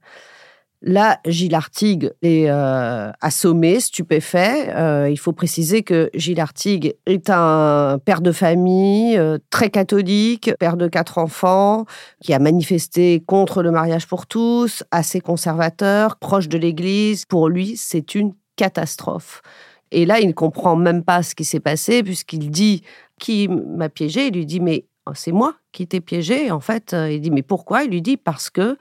Là, 0.82 1.20
Gilles 1.26 1.56
Artigue 1.56 2.14
est 2.22 2.50
euh, 2.50 3.12
assommé, 3.20 3.82
stupéfait. 3.82 4.74
Euh, 4.74 5.10
il 5.10 5.20
faut 5.20 5.34
préciser 5.34 5.84
que 5.84 6.10
Gilles 6.14 6.40
Artigue 6.40 6.96
est 7.06 7.30
un 7.30 8.00
père 8.06 8.22
de 8.22 8.32
famille 8.32 9.22
très 9.50 9.70
catholique, 9.70 10.52
père 10.58 10.78
de 10.78 10.88
quatre 10.88 11.18
enfants, 11.18 11.84
qui 12.24 12.34
a 12.34 12.40
manifesté 12.40 13.22
contre 13.28 13.64
le 13.64 13.72
mariage 13.72 14.08
pour 14.08 14.28
tous, 14.28 14.86
assez 14.92 15.20
conservateur, 15.20 16.16
proche 16.16 16.48
de 16.48 16.58
l'Église. 16.58 17.26
Pour 17.26 17.50
lui, 17.50 17.76
c'est 17.76 18.16
une 18.16 18.32
catastrophe. 18.60 19.42
Et 19.92 20.06
là, 20.06 20.20
il 20.20 20.28
ne 20.28 20.34
comprend 20.34 20.76
même 20.76 21.04
pas 21.04 21.24
ce 21.24 21.34
qui 21.34 21.46
s'est 21.46 21.62
passé 21.62 22.04
puisqu'il 22.04 22.52
dit 22.52 22.84
qui 23.20 23.48
m'a 23.48 23.88
piégé? 23.88 24.28
Il 24.28 24.34
lui 24.34 24.46
dit 24.46 24.60
mais 24.60 24.86
oh, 25.06 25.12
c'est 25.16 25.32
moi 25.32 25.56
qui 25.72 25.88
t'ai 25.88 26.02
piégé. 26.02 26.52
En 26.52 26.60
fait, 26.60 26.94
euh, 26.94 27.10
il 27.10 27.22
dit 27.22 27.32
mais 27.32 27.42
pourquoi? 27.42 27.84
Il 27.86 27.92
lui 27.92 28.02
dit 28.02 28.18
parce 28.18 28.50
que 28.50 28.78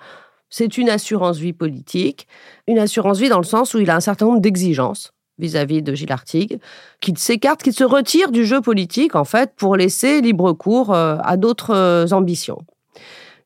c'est 0.51 0.79
une 0.79 0.91
assurance 0.91 1.39
vie 1.39 1.53
politique, 1.53 2.27
une 2.67 2.79
assurance 2.79 3.19
vie 3.19 3.29
dans 3.29 3.39
le 3.39 3.45
sens 3.45 3.73
où 3.75 3.79
il 3.79 3.89
a 3.89 3.95
un 3.95 4.01
certain 4.01 4.27
nombre 4.27 4.41
d'exigences 4.41 5.13
vis-à-vis 5.39 5.83
de 5.83 5.95
Gilles 5.95 6.11
Artigue, 6.11 6.59
qu'il 7.01 7.17
s'écarte, 7.17 7.63
qu'il 7.63 7.73
se 7.73 7.85
retire 7.85 8.33
du 8.33 8.45
jeu 8.45 8.61
politique 8.61 9.15
en 9.15 9.25
fait 9.25 9.53
pour 9.55 9.77
laisser 9.77 10.21
libre 10.21 10.53
cours 10.53 10.93
euh, 10.93 11.17
à 11.23 11.37
d'autres 11.37 11.73
euh, 11.73 12.07
ambitions. 12.11 12.59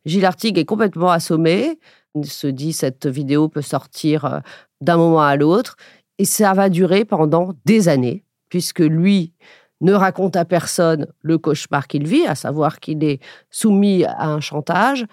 Gilles 0.06 0.24
Artigue 0.24 0.56
est 0.56 0.64
complètement 0.64 1.10
assommé. 1.10 1.78
Il 2.14 2.26
se 2.26 2.46
dit 2.46 2.72
cette 2.72 3.06
vidéo 3.06 3.48
peut 3.48 3.62
sortir 3.62 4.40
d'un 4.82 4.96
moment 4.96 5.22
à 5.22 5.36
l'autre. 5.36 5.76
Et 6.18 6.24
ça 6.24 6.52
va 6.54 6.68
durer 6.68 7.04
pendant 7.04 7.54
des 7.64 7.88
années, 7.88 8.24
puisque 8.48 8.80
lui 8.80 9.32
ne 9.80 9.92
raconte 9.92 10.36
à 10.36 10.44
personne 10.44 11.08
le 11.22 11.38
cauchemar 11.38 11.88
qu'il 11.88 12.06
vit, 12.06 12.26
à 12.26 12.34
savoir 12.34 12.80
qu'il 12.80 13.02
est 13.02 13.20
soumis 13.50 14.04
à 14.04 14.28
un 14.28 14.40
chantage 14.40 15.06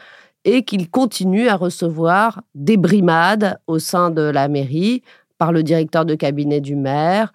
et 0.46 0.63
qu'il 0.63 0.89
continue 0.89 1.48
à 1.48 1.56
recevoir 1.56 2.41
des 2.56 2.77
brimades 2.77 3.60
au 3.68 3.79
sein 3.79 4.12
de 4.12 4.22
la 4.22 4.48
mairie 4.48 5.03
par 5.38 5.51
le 5.51 5.63
directeur 5.63 6.06
de 6.06 6.15
cabinet 6.15 6.62
du 6.62 6.75
maire, 6.75 7.34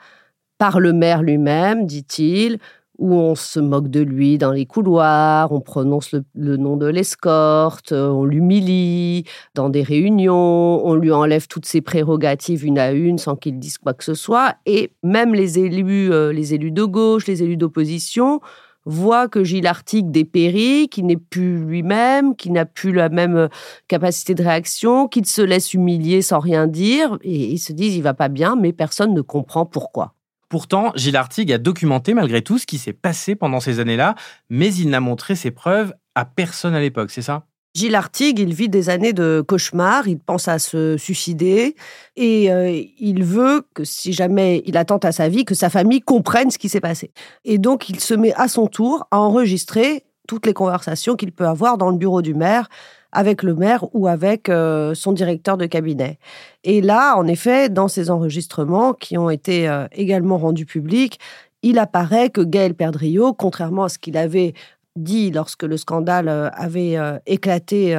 par 0.58 0.78
le 0.78 0.92
maire 0.92 1.22
lui-même, 1.22 1.86
dit-il, 1.86 2.58
où 2.98 3.12
on 3.14 3.34
se 3.34 3.58
moque 3.58 3.88
de 3.88 4.00
lui 4.00 4.38
dans 4.38 4.52
les 4.52 4.66
couloirs, 4.66 5.52
on 5.52 5.60
prononce 5.60 6.14
le, 6.34 6.56
nom 6.56 6.76
de 6.76 6.86
l'escorte, 6.86 7.92
euh, 7.92 8.08
on 8.08 8.24
l'humilie 8.24 9.24
dans 9.54 9.68
des 9.68 9.82
réunions, 9.82 10.86
on 10.86 10.94
lui 10.94 11.10
enlève 11.10 11.48
toutes 11.48 11.66
ses 11.66 11.80
prérogatives 11.80 12.64
une 12.64 12.78
à 12.78 12.92
une 12.92 13.18
sans 13.18 13.36
qu'il 13.36 13.58
dise 13.58 13.78
quoi 13.78 13.94
que 13.94 14.04
ce 14.04 14.14
soit. 14.14 14.54
Et 14.66 14.92
même 15.02 15.34
les 15.34 15.58
élus, 15.58 16.12
euh, 16.12 16.32
les 16.32 16.54
élus 16.54 16.70
de 16.70 16.84
gauche, 16.84 17.26
les 17.26 17.42
élus 17.42 17.56
d'opposition 17.56 18.40
voient 18.86 19.28
que 19.28 19.44
Gilles 19.44 19.66
Artigue 19.66 20.10
dépérit, 20.10 20.88
qu'il 20.88 21.06
n'est 21.06 21.16
plus 21.16 21.58
lui-même, 21.64 22.36
qu'il 22.36 22.52
n'a 22.52 22.66
plus 22.66 22.92
la 22.92 23.08
même 23.08 23.36
euh, 23.36 23.48
capacité 23.88 24.34
de 24.34 24.42
réaction, 24.42 25.08
qu'il 25.08 25.26
se 25.26 25.42
laisse 25.42 25.74
humilier 25.74 26.22
sans 26.22 26.38
rien 26.38 26.66
dire, 26.66 27.18
et 27.22 27.52
ils 27.52 27.58
se 27.58 27.72
disent 27.72 27.96
il 27.96 28.02
va 28.02 28.14
pas 28.14 28.28
bien, 28.28 28.56
mais 28.56 28.72
personne 28.72 29.14
ne 29.14 29.22
comprend 29.22 29.66
pourquoi. 29.66 30.14
Pourtant, 30.54 30.92
Gilles 30.94 31.16
Artigue 31.16 31.50
a 31.50 31.58
documenté 31.58 32.14
malgré 32.14 32.40
tout 32.40 32.58
ce 32.58 32.64
qui 32.64 32.78
s'est 32.78 32.92
passé 32.92 33.34
pendant 33.34 33.58
ces 33.58 33.80
années-là, 33.80 34.14
mais 34.50 34.72
il 34.72 34.88
n'a 34.88 35.00
montré 35.00 35.34
ses 35.34 35.50
preuves 35.50 35.92
à 36.14 36.24
personne 36.24 36.76
à 36.76 36.80
l'époque, 36.80 37.10
c'est 37.10 37.22
ça? 37.22 37.46
Gilles 37.74 37.96
Artigue, 37.96 38.38
il 38.38 38.54
vit 38.54 38.68
des 38.68 38.88
années 38.88 39.12
de 39.12 39.42
cauchemar, 39.44 40.06
il 40.06 40.20
pense 40.20 40.46
à 40.46 40.60
se 40.60 40.96
suicider 40.96 41.74
et 42.14 42.52
euh, 42.52 42.70
il 43.00 43.24
veut 43.24 43.62
que 43.74 43.82
si 43.82 44.12
jamais 44.12 44.62
il 44.64 44.76
attente 44.76 45.04
à 45.04 45.10
sa 45.10 45.28
vie, 45.28 45.44
que 45.44 45.56
sa 45.56 45.70
famille 45.70 46.00
comprenne 46.00 46.52
ce 46.52 46.58
qui 46.58 46.68
s'est 46.68 46.80
passé. 46.80 47.10
Et 47.44 47.58
donc 47.58 47.88
il 47.88 47.98
se 47.98 48.14
met 48.14 48.32
à 48.34 48.46
son 48.46 48.68
tour 48.68 49.08
à 49.10 49.18
enregistrer 49.18 50.04
toutes 50.28 50.46
les 50.46 50.54
conversations 50.54 51.16
qu'il 51.16 51.32
peut 51.32 51.48
avoir 51.48 51.78
dans 51.78 51.90
le 51.90 51.96
bureau 51.96 52.22
du 52.22 52.32
maire 52.32 52.68
avec 53.14 53.42
le 53.42 53.54
maire 53.54 53.86
ou 53.94 54.06
avec 54.08 54.48
euh, 54.48 54.94
son 54.94 55.12
directeur 55.12 55.56
de 55.56 55.66
cabinet. 55.66 56.18
Et 56.64 56.80
là, 56.80 57.16
en 57.16 57.26
effet, 57.26 57.68
dans 57.68 57.88
ces 57.88 58.10
enregistrements 58.10 58.92
qui 58.92 59.16
ont 59.16 59.30
été 59.30 59.68
euh, 59.68 59.86
également 59.92 60.36
rendus 60.36 60.66
publics, 60.66 61.18
il 61.62 61.78
apparaît 61.78 62.28
que 62.28 62.42
Gaël 62.42 62.74
Perdriau, 62.74 63.32
contrairement 63.32 63.84
à 63.84 63.88
ce 63.88 63.98
qu'il 63.98 64.18
avait 64.18 64.52
dit 64.96 65.30
lorsque 65.30 65.62
le 65.62 65.76
scandale 65.76 66.28
euh, 66.28 66.50
avait 66.52 66.96
éclaté 67.26 67.96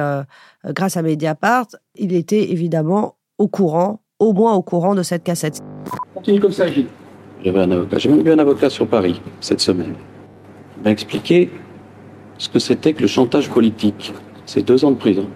grâce 0.64 0.96
à 0.96 1.02
Mediapart, 1.02 1.66
il 1.96 2.14
était 2.14 2.50
évidemment 2.50 3.16
au 3.38 3.48
courant, 3.48 4.00
au 4.18 4.32
moins 4.32 4.54
au 4.54 4.62
courant 4.62 4.94
de 4.94 5.02
cette 5.02 5.24
cassette. 5.24 5.60
Continue 6.14 6.40
comme 6.40 6.52
ça, 6.52 6.68
Gilles. 6.68 6.88
J'avais 7.44 7.60
un 7.60 7.70
avocat. 7.70 7.98
J'ai 7.98 8.08
même 8.08 8.22
vu 8.22 8.32
un 8.32 8.38
avocat 8.38 8.70
sur 8.70 8.86
Paris 8.86 9.20
cette 9.40 9.60
semaine. 9.60 9.94
Il 10.76 10.84
m'a 10.84 10.90
expliqué 10.90 11.50
ce 12.38 12.48
que 12.48 12.58
c'était 12.58 12.92
que 12.92 13.02
le 13.02 13.08
chantage 13.08 13.48
politique. 13.48 14.12
C'est 14.46 14.62
deux 14.64 14.84
ans 14.84 14.92
de 14.92 14.96
prison. 14.96 15.26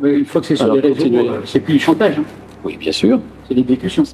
Mais 0.00 0.14
une 0.14 0.24
fois 0.24 0.40
que 0.40 0.46
c'est 0.46 0.56
sur 0.56 0.72
les 0.72 0.80
réseaux, 0.80 1.06
c'est 1.44 1.60
plus 1.60 1.74
du 1.74 1.80
chantage. 1.80 2.18
Hein. 2.18 2.24
Oui, 2.64 2.76
bien 2.78 2.92
sûr. 2.92 3.20
C'est 3.46 3.54
l'exécution. 3.54 4.04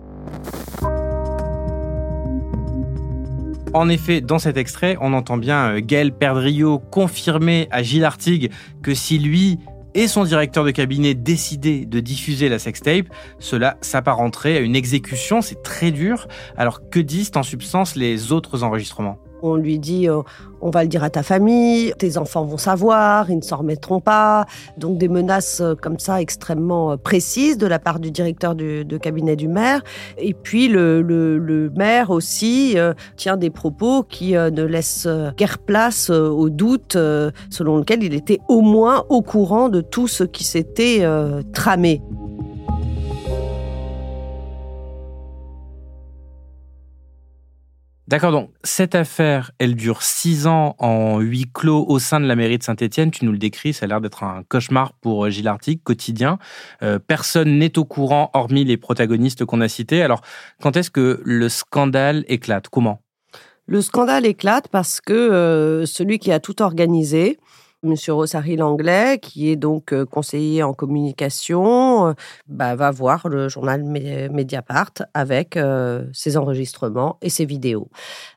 En 3.72 3.88
effet, 3.88 4.20
dans 4.20 4.38
cet 4.38 4.56
extrait, 4.56 4.96
on 5.00 5.12
entend 5.12 5.36
bien 5.36 5.76
euh, 5.76 5.80
Gaël 5.82 6.12
Perdriau 6.12 6.78
confirmer 6.78 7.68
à 7.70 7.82
Gilles 7.82 8.04
Artigue 8.04 8.50
que 8.82 8.94
si 8.94 9.18
lui 9.18 9.58
et 9.94 10.08
son 10.08 10.24
directeur 10.24 10.64
de 10.64 10.70
cabinet 10.72 11.14
décidaient 11.14 11.84
de 11.84 12.00
diffuser 12.00 12.48
la 12.48 12.58
sextape, 12.58 13.06
cela 13.38 13.76
s'apparenterait 13.80 14.56
à 14.56 14.60
une 14.60 14.74
exécution, 14.76 15.40
c'est 15.42 15.62
très 15.62 15.92
dur. 15.92 16.26
Alors 16.56 16.88
que 16.88 17.00
disent 17.00 17.30
en 17.36 17.42
substance 17.44 17.94
les 17.94 18.32
autres 18.32 18.64
enregistrements? 18.64 19.18
On 19.44 19.56
lui 19.56 19.78
dit 19.78 20.08
euh, 20.08 20.22
on 20.60 20.70
va 20.70 20.82
le 20.82 20.88
dire 20.88 21.04
à 21.04 21.10
ta 21.10 21.22
famille, 21.22 21.92
tes 21.98 22.16
enfants 22.16 22.44
vont 22.44 22.56
savoir, 22.56 23.30
ils 23.30 23.36
ne 23.36 23.42
s'en 23.42 23.58
remettront 23.58 24.00
pas. 24.00 24.46
Donc 24.78 24.98
des 24.98 25.08
menaces 25.08 25.60
euh, 25.60 25.74
comme 25.74 25.98
ça 25.98 26.20
extrêmement 26.20 26.92
euh, 26.92 26.96
précises 26.96 27.58
de 27.58 27.66
la 27.66 27.78
part 27.78 28.00
du 28.00 28.10
directeur 28.10 28.54
de 28.54 28.96
cabinet 28.96 29.36
du 29.36 29.48
maire. 29.48 29.82
Et 30.18 30.32
puis 30.32 30.68
le, 30.68 31.70
maire 31.76 32.10
aussi 32.10 32.76
tient 33.16 33.36
des 33.36 33.50
propos 33.50 34.02
qui 34.02 34.32
ne 34.32 34.62
laissent 34.62 35.08
guère 35.36 35.58
place 35.58 36.10
au 36.10 36.48
doute 36.48 36.96
selon 37.50 37.78
lequel 37.78 38.02
il 38.02 38.14
était 38.14 38.38
au 38.48 38.60
moins 38.60 39.04
au 39.08 39.22
courant 39.22 39.68
de 39.68 39.80
tout 39.80 40.08
ce 40.08 40.24
qui 40.24 40.44
s'était 40.44 41.04
tramé. 41.52 42.00
D'accord, 48.14 48.30
donc 48.30 48.50
cette 48.62 48.94
affaire, 48.94 49.50
elle 49.59 49.75
dure 49.75 50.04
six 50.04 50.47
ans 50.47 50.76
en 50.78 51.18
huis 51.18 51.50
clos 51.52 51.85
au 51.88 51.99
sein 51.99 52.21
de 52.21 52.26
la 52.26 52.37
mairie 52.37 52.59
de 52.59 52.62
Saint-Étienne. 52.62 53.11
Tu 53.11 53.25
nous 53.25 53.33
le 53.33 53.38
décris, 53.38 53.73
ça 53.73 53.87
a 53.87 53.88
l'air 53.88 54.00
d'être 54.00 54.23
un 54.23 54.44
cauchemar 54.49 54.92
pour 55.00 55.25
euh, 55.25 55.30
Gilles 55.30 55.50
quotidien. 55.83 56.38
Euh, 56.85 57.00
personne 57.00 57.59
n'est 57.59 57.76
au 57.76 57.85
courant, 57.85 58.30
hormis 58.33 58.64
les 58.64 58.76
protagonistes 58.76 59.44
qu'on 59.44 59.61
a 59.61 59.66
cités. 59.66 60.00
Alors, 60.00 60.21
quand 60.62 60.76
est-ce 60.76 60.92
que 60.92 61.23
le 61.25 61.49
scandale 61.49 62.25
éclate? 62.28 62.68
Comment? 62.68 63.00
Le 63.66 63.80
scandale 63.80 64.26
éclate 64.26 64.68
parce 64.68 65.00
que 65.00 65.83
celui 65.85 66.21
qui 66.21 66.30
a 66.30 66.38
tout 66.38 66.62
organisé, 66.62 67.40
Monsieur 67.84 68.14
Rosary 68.14 68.56
Langlais, 68.56 69.18
qui 69.20 69.50
est 69.50 69.56
donc 69.56 69.92
euh, 69.92 70.06
conseiller 70.06 70.62
en 70.62 70.72
communication, 70.72 72.08
euh, 72.08 72.12
bah, 72.48 72.74
va 72.74 72.90
voir 72.90 73.28
le 73.28 73.50
journal 73.50 73.84
Mediapart 73.84 74.92
avec 75.12 75.58
euh, 75.58 76.06
ses 76.14 76.38
enregistrements 76.38 77.18
et 77.20 77.28
ses 77.28 77.44
vidéos. 77.44 77.88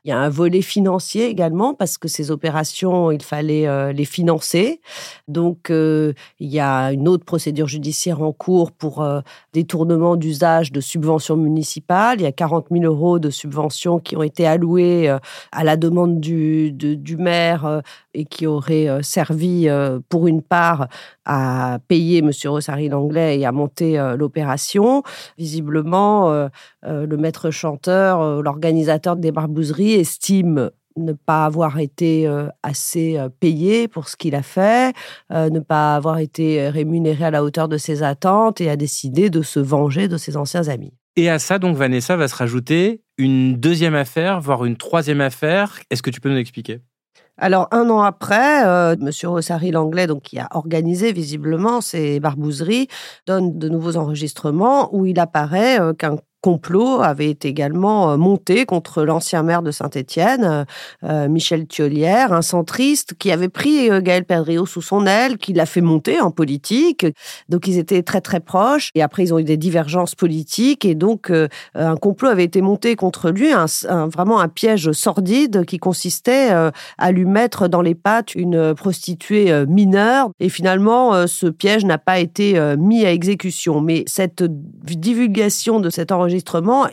Il 0.04 0.10
y 0.10 0.12
a 0.12 0.18
un 0.18 0.28
volet 0.28 0.60
financier 0.60 1.28
également 1.28 1.72
parce 1.72 1.96
que 1.96 2.08
ces 2.08 2.30
opérations, 2.30 3.10
il 3.10 3.22
fallait 3.22 3.92
les 3.92 4.04
financer. 4.04 4.80
Donc, 5.28 5.70
il 5.70 6.14
y 6.40 6.60
a 6.60 6.92
une 6.92 7.08
autre 7.08 7.24
procédure 7.24 7.66
judiciaire 7.66 8.22
en 8.22 8.32
cours 8.32 8.72
pour 8.72 9.06
détournement 9.52 10.16
d'usage 10.16 10.72
de 10.72 10.80
subventions 10.80 11.36
municipales. 11.36 12.20
Il 12.20 12.24
y 12.24 12.26
a 12.26 12.32
40 12.32 12.66
000 12.70 12.84
euros 12.84 13.18
de 13.18 13.30
subventions 13.30 13.98
qui 13.98 14.16
ont 14.16 14.22
été 14.22 14.46
allouées 14.46 15.16
à 15.52 15.64
la 15.64 15.76
demande 15.76 16.20
du, 16.20 16.72
du 16.72 17.16
maire 17.16 17.82
et 18.14 18.24
qui 18.24 18.46
auraient 18.46 19.02
servi 19.02 19.37
euh, 19.68 20.00
pour 20.08 20.26
une 20.26 20.42
part, 20.42 20.88
à 21.24 21.78
payer 21.88 22.18
M. 22.18 22.30
Rossary 22.46 22.88
Langlais 22.88 23.38
et 23.38 23.46
à 23.46 23.52
monter 23.52 23.98
euh, 23.98 24.16
l'opération. 24.16 25.02
Visiblement, 25.36 26.30
euh, 26.30 26.48
le 26.82 27.16
maître 27.16 27.50
chanteur, 27.50 28.42
l'organisateur 28.42 29.16
des 29.16 29.32
barbouzeries, 29.32 29.94
estime 29.94 30.70
ne 30.96 31.12
pas 31.12 31.44
avoir 31.44 31.78
été 31.78 32.28
assez 32.64 33.18
payé 33.38 33.86
pour 33.86 34.08
ce 34.08 34.16
qu'il 34.16 34.34
a 34.34 34.42
fait, 34.42 34.94
ne 35.30 35.60
pas 35.60 35.94
avoir 35.94 36.18
été 36.18 36.68
rémunéré 36.68 37.26
à 37.26 37.30
la 37.30 37.44
hauteur 37.44 37.68
de 37.68 37.76
ses 37.76 38.02
attentes 38.02 38.60
et 38.60 38.68
a 38.68 38.74
décidé 38.74 39.30
de 39.30 39.42
se 39.42 39.60
venger 39.60 40.08
de 40.08 40.16
ses 40.16 40.36
anciens 40.36 40.68
amis. 40.68 40.92
Et 41.18 41.28
à 41.28 41.40
ça, 41.40 41.58
donc, 41.58 41.76
Vanessa 41.76 42.16
va 42.16 42.28
se 42.28 42.36
rajouter 42.36 43.02
une 43.16 43.56
deuxième 43.56 43.96
affaire, 43.96 44.40
voire 44.40 44.64
une 44.64 44.76
troisième 44.76 45.20
affaire. 45.20 45.80
Est-ce 45.90 46.00
que 46.00 46.10
tu 46.10 46.20
peux 46.20 46.30
nous 46.30 46.36
expliquer? 46.36 46.78
Alors 47.38 47.68
un 47.70 47.88
an 47.88 48.00
après, 48.02 48.66
euh, 48.66 48.96
Monsieur 48.98 49.28
Rossary 49.28 49.70
Langlais, 49.70 50.06
donc 50.06 50.22
qui 50.22 50.38
a 50.38 50.48
organisé 50.52 51.12
visiblement 51.12 51.80
ces 51.80 52.20
barbouzeries, 52.20 52.88
donne 53.26 53.58
de 53.58 53.68
nouveaux 53.68 53.96
enregistrements 53.96 54.94
où 54.94 55.06
il 55.06 55.18
apparaît 55.20 55.80
euh, 55.80 55.94
qu'un 55.94 56.16
complot 56.40 57.00
avait 57.02 57.30
été 57.30 57.48
également 57.48 58.12
euh, 58.12 58.16
monté 58.16 58.64
contre 58.64 59.02
l'ancien 59.02 59.42
maire 59.42 59.62
de 59.62 59.70
Saint-Étienne, 59.70 60.44
euh, 60.44 60.64
euh, 61.04 61.28
Michel 61.28 61.66
Thiolière, 61.66 62.32
un 62.32 62.42
centriste 62.42 63.14
qui 63.18 63.32
avait 63.32 63.48
pris 63.48 63.88
Gaël 64.02 64.24
Perdriau 64.24 64.66
sous 64.66 64.82
son 64.82 65.06
aile, 65.06 65.38
qui 65.38 65.52
l'a 65.52 65.66
fait 65.66 65.80
monter 65.80 66.20
en 66.20 66.30
politique. 66.30 67.06
Donc 67.48 67.66
ils 67.66 67.78
étaient 67.78 68.02
très 68.02 68.20
très 68.20 68.40
proches 68.40 68.90
et 68.94 69.02
après 69.02 69.24
ils 69.24 69.34
ont 69.34 69.38
eu 69.38 69.44
des 69.44 69.56
divergences 69.56 70.14
politiques 70.14 70.84
et 70.84 70.94
donc 70.94 71.32
un 71.74 71.96
complot 71.96 72.28
avait 72.28 72.44
été 72.44 72.60
monté 72.60 72.96
contre 72.96 73.30
lui, 73.30 73.50
vraiment 74.12 74.40
un 74.40 74.48
piège 74.48 74.92
sordide 74.92 75.64
qui 75.64 75.78
consistait 75.78 76.50
à 76.98 77.12
lui 77.12 77.24
mettre 77.24 77.68
dans 77.68 77.82
les 77.82 77.94
pattes 77.94 78.34
une 78.34 78.74
prostituée 78.74 79.66
mineure 79.66 80.30
et 80.40 80.48
finalement 80.48 81.26
ce 81.26 81.46
piège 81.46 81.84
n'a 81.84 81.98
pas 81.98 82.18
été 82.18 82.60
mis 82.76 83.04
à 83.04 83.12
exécution. 83.12 83.80
Mais 83.80 84.04
cette 84.06 84.42
divulgation 84.42 85.80
de 85.80 85.90
cet 85.90 86.12
enregistrement 86.12 86.27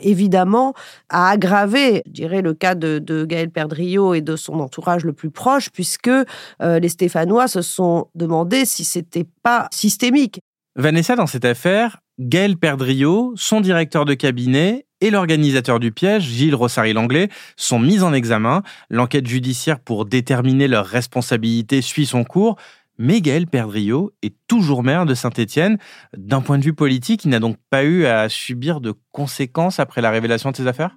évidemment, 0.00 0.74
a 1.08 1.30
aggravé, 1.30 2.02
je 2.06 2.12
dirais, 2.12 2.42
le 2.42 2.54
cas 2.54 2.74
de, 2.74 3.24
Gaël 3.24 3.50
Perdriau 3.50 4.14
et 4.14 4.20
de 4.20 4.36
son 4.36 4.60
entourage 4.60 5.04
le 5.04 5.12
plus 5.12 5.30
proche, 5.30 5.70
puisque 5.70 6.08
euh, 6.08 6.78
les 6.78 6.88
Stéphanois 6.88 7.48
se 7.48 7.62
sont 7.62 8.08
demandé 8.14 8.64
si 8.64 8.84
c'était 8.84 9.26
pas 9.42 9.68
systémique. 9.72 10.40
Vanessa, 10.76 11.16
dans 11.16 11.26
cette 11.26 11.44
affaire, 11.44 11.98
Gaël 12.18 12.56
Perdriau, 12.56 13.32
son 13.36 13.60
directeur 13.60 14.04
de 14.04 14.14
cabinet 14.14 14.86
et 15.00 15.10
l'organisateur 15.10 15.78
du 15.78 15.92
piège, 15.92 16.24
Gilles 16.24 16.54
Rossary-Langlais, 16.54 17.28
sont 17.56 17.78
mis 17.78 18.02
en 18.02 18.14
examen. 18.14 18.62
L'enquête 18.88 19.26
judiciaire 19.26 19.78
pour 19.78 20.06
déterminer 20.06 20.68
leur 20.68 20.86
responsabilité 20.86 21.82
suit 21.82 22.06
son 22.06 22.24
cours. 22.24 22.56
Mais 22.98 23.20
Gaël 23.20 23.46
Perdriau 23.46 24.12
est 24.22 24.34
toujours 24.48 24.82
maire 24.82 25.06
de 25.06 25.14
Saint-Étienne. 25.14 25.78
D'un 26.16 26.40
point 26.40 26.58
de 26.58 26.64
vue 26.64 26.72
politique, 26.72 27.24
il 27.24 27.30
n'a 27.30 27.40
donc 27.40 27.56
pas 27.70 27.84
eu 27.84 28.06
à 28.06 28.28
subir 28.28 28.80
de 28.80 28.94
conséquences 29.12 29.80
après 29.80 30.00
la 30.00 30.10
révélation 30.10 30.50
de 30.50 30.56
ses 30.56 30.66
affaires? 30.66 30.96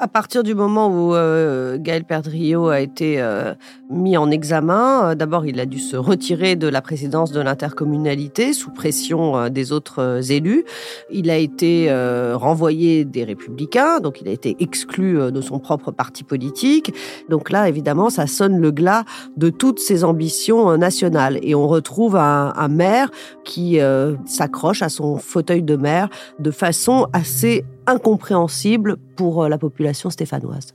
À 0.00 0.08
partir 0.08 0.42
du 0.42 0.54
moment 0.54 0.88
où 0.88 1.14
euh, 1.14 1.76
Gaël 1.78 2.04
Perdriau 2.04 2.68
a 2.68 2.80
été 2.80 3.20
euh, 3.20 3.54
mis 3.90 4.16
en 4.16 4.30
examen, 4.30 5.10
euh, 5.10 5.14
d'abord 5.14 5.44
il 5.44 5.60
a 5.60 5.66
dû 5.66 5.78
se 5.78 5.96
retirer 5.96 6.56
de 6.56 6.66
la 6.66 6.80
présidence 6.80 7.32
de 7.32 7.40
l'intercommunalité 7.40 8.54
sous 8.54 8.70
pression 8.70 9.48
des 9.50 9.72
autres 9.72 10.32
élus. 10.32 10.64
Il 11.10 11.30
a 11.30 11.36
été 11.36 11.92
renvoyé 12.34 13.04
des 13.04 13.24
républicains, 13.24 14.00
donc 14.00 14.20
il 14.20 14.28
a 14.28 14.32
été 14.32 14.56
exclu 14.60 15.18
de 15.30 15.40
son 15.40 15.58
propre 15.58 15.90
parti 15.90 16.24
politique. 16.24 16.94
Donc 17.28 17.50
là, 17.50 17.68
évidemment, 17.68 18.10
ça 18.10 18.26
sonne 18.26 18.58
le 18.58 18.70
glas 18.70 19.04
de 19.36 19.50
toutes 19.50 19.78
ses 19.78 20.04
ambitions 20.04 20.76
nationales. 20.76 21.38
Et 21.42 21.54
on 21.54 21.68
retrouve 21.68 22.16
un, 22.16 22.52
un 22.56 22.68
maire 22.68 23.10
qui 23.44 23.78
s'accroche 24.24 24.82
à 24.82 24.88
son 24.88 25.18
fauteuil 25.18 25.62
de 25.62 25.76
maire 25.76 26.08
de 26.38 26.50
façon 26.50 27.06
assez 27.12 27.64
incompréhensible 27.90 28.96
pour 29.16 29.44
euh, 29.44 29.48
la 29.48 29.58
population 29.58 30.10
stéphanoise. 30.10 30.74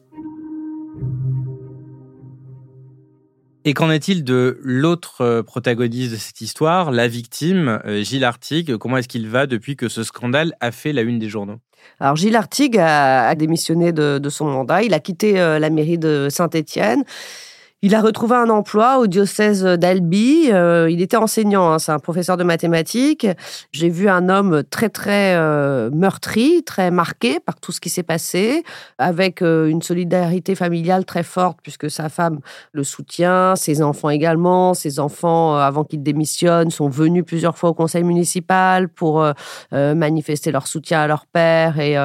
Et 3.67 3.73
qu'en 3.73 3.89
est-il 3.89 4.23
de 4.23 4.60
l'autre 4.62 5.21
euh, 5.21 5.41
protagoniste 5.41 6.12
de 6.12 6.17
cette 6.17 6.41
histoire, 6.41 6.91
la 6.91 7.08
victime, 7.08 7.80
euh, 7.86 8.04
Gilles 8.04 8.23
Artigue? 8.23 8.78
Comment 8.78 8.97
est-ce 8.97 9.08
qu'il 9.08 9.28
va 9.28 9.47
depuis 9.47 9.75
que 9.75 9.89
ce 9.89 10.04
scandale 10.04 10.54
a 10.60 10.71
fait 10.71 10.93
la 10.93 11.01
une 11.01 11.17
des 11.17 11.30
journaux? 11.30 11.58
Alors 11.99 12.15
Gilles 12.15 12.36
Artigue 12.36 12.78
a, 12.78 13.34
démissionné 13.36 13.91
de, 13.91 14.19
de, 14.19 14.30
son 14.30 14.45
mandat, 14.45 14.84
il 14.84 14.93
a 14.93 14.99
quitté 14.99 15.34
la 15.34 15.69
mairie 15.69 15.99
de 15.99 16.30
Saint-Étienne. 16.32 17.04
Il 17.81 17.93
a 17.93 18.01
retrouvé 18.01 18.35
un 18.35 18.49
emploi 18.49 18.99
au 18.99 19.05
diocèse 19.05 19.63
d'Albi. 19.63 20.49
Euh, 20.49 20.89
il 20.89 21.01
était 21.01 21.17
enseignant, 21.17 21.71
hein, 21.71 21.77
c'est 21.77 21.91
un 21.91 21.99
professeur 21.99 22.38
de 22.38 22.43
mathématiques. 22.43 23.27
J'ai 23.73 23.89
vu 23.89 24.07
un 24.07 24.29
homme 24.29 24.63
très 24.63 24.88
très 24.88 25.35
euh, 25.35 25.91
meurtri, 25.91 26.63
très 26.63 26.89
marqué 26.89 27.39
par 27.41 27.59
tout 27.59 27.73
ce 27.73 27.81
qui 27.81 27.89
s'est 27.89 28.01
passé, 28.01 28.63
avec 28.97 29.41
euh, 29.41 29.67
une 29.67 29.81
solidarité 29.81 30.55
familiale 30.55 31.03
très 31.03 31.21
forte 31.21 31.59
puisque 31.61 31.91
sa 31.91 32.07
femme 32.07 32.39
le 32.71 32.83
soutient, 32.85 33.55
ses 33.57 33.81
enfants 33.83 34.09
également. 34.09 34.73
Ses 34.73 34.99
enfants, 34.99 35.57
avant 35.57 35.83
qu'il 35.83 36.01
démissionne, 36.01 36.71
sont 36.71 36.88
venus 36.88 37.25
plusieurs 37.25 37.57
fois 37.57 37.71
au 37.71 37.73
conseil 37.73 38.03
municipal 38.03 38.88
pour 38.88 39.25
manifester 39.71 40.51
leur 40.51 40.67
soutien 40.67 41.01
à 41.01 41.07
leur 41.07 41.25
père 41.25 41.79
et, 41.79 41.97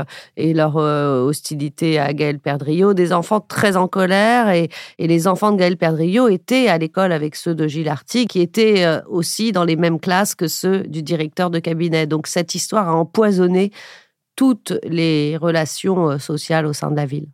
leur 0.53 0.77
hostilité 0.77 1.99
à 1.99 2.13
Gaël 2.13 2.39
Perdriau. 2.39 2.93
Des 2.93 3.13
enfants 3.13 3.41
très 3.41 3.77
en 3.77 3.89
colère 3.89 4.51
et, 4.51 4.69
et 4.99 5.07
les 5.07 5.29
enfants 5.29 5.53
de 5.53 5.60
Gaël 5.61 5.77
était 6.31 6.69
à 6.69 6.79
l'école 6.79 7.13
avec 7.13 7.37
ceux 7.37 7.55
de 7.55 7.69
Gilles 7.69 7.89
Arty, 7.89 8.27
qui 8.27 8.41
étaient 8.41 8.85
euh, 8.87 9.01
aussi 9.09 9.53
dans 9.53 9.65
les 9.65 9.77
mêmes 9.77 10.01
classes 10.01 10.35
que 10.35 10.49
ceux 10.49 10.85
du 10.85 11.03
directeur 11.03 11.51
de 11.51 11.59
cabinet. 11.59 12.07
Donc 12.07 12.27
cette 12.27 12.55
histoire 12.55 12.89
a 12.89 12.95
empoisonné 12.95 13.71
toutes 14.37 14.73
les 14.85 15.37
relations 15.37 16.13
euh, 16.13 16.19
sociales 16.19 16.65
au 16.65 16.73
sein 16.73 16.91
de 16.91 16.97
la 16.97 17.05
ville. 17.05 17.27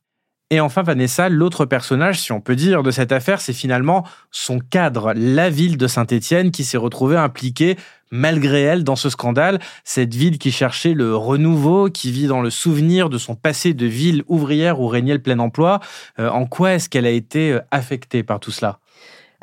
Et 0.50 0.60
enfin, 0.60 0.82
Vanessa, 0.82 1.28
l'autre 1.28 1.66
personnage, 1.66 2.20
si 2.20 2.32
on 2.32 2.40
peut 2.40 2.56
dire, 2.56 2.82
de 2.82 2.90
cette 2.90 3.12
affaire, 3.12 3.40
c'est 3.40 3.52
finalement 3.52 4.04
son 4.30 4.58
cadre, 4.58 5.12
la 5.14 5.50
ville 5.50 5.76
de 5.76 5.86
Saint-Étienne, 5.86 6.50
qui 6.50 6.62
s'est 6.64 6.76
retrouvée 6.76 7.16
impliquée, 7.16 7.76
malgré 8.10 8.62
elle, 8.62 8.84
dans 8.84 8.96
ce 8.96 9.10
scandale. 9.10 9.58
Cette 9.84 10.14
ville 10.14 10.38
qui 10.38 10.52
cherchait 10.52 10.94
le 10.94 11.16
renouveau, 11.16 11.90
qui 11.90 12.10
vit 12.10 12.26
dans 12.26 12.40
le 12.40 12.50
souvenir 12.50 13.08
de 13.08 13.18
son 13.18 13.34
passé 13.34 13.74
de 13.74 13.86
ville 13.86 14.22
ouvrière 14.28 14.80
où 14.80 14.86
régnait 14.86 15.14
le 15.14 15.22
plein 15.22 15.38
emploi. 15.38 15.80
Euh, 16.18 16.28
en 16.30 16.46
quoi 16.46 16.72
est-ce 16.72 16.88
qu'elle 16.88 17.06
a 17.06 17.10
été 17.10 17.52
euh, 17.52 17.60
affectée 17.70 18.22
par 18.22 18.40
tout 18.40 18.50
cela? 18.50 18.78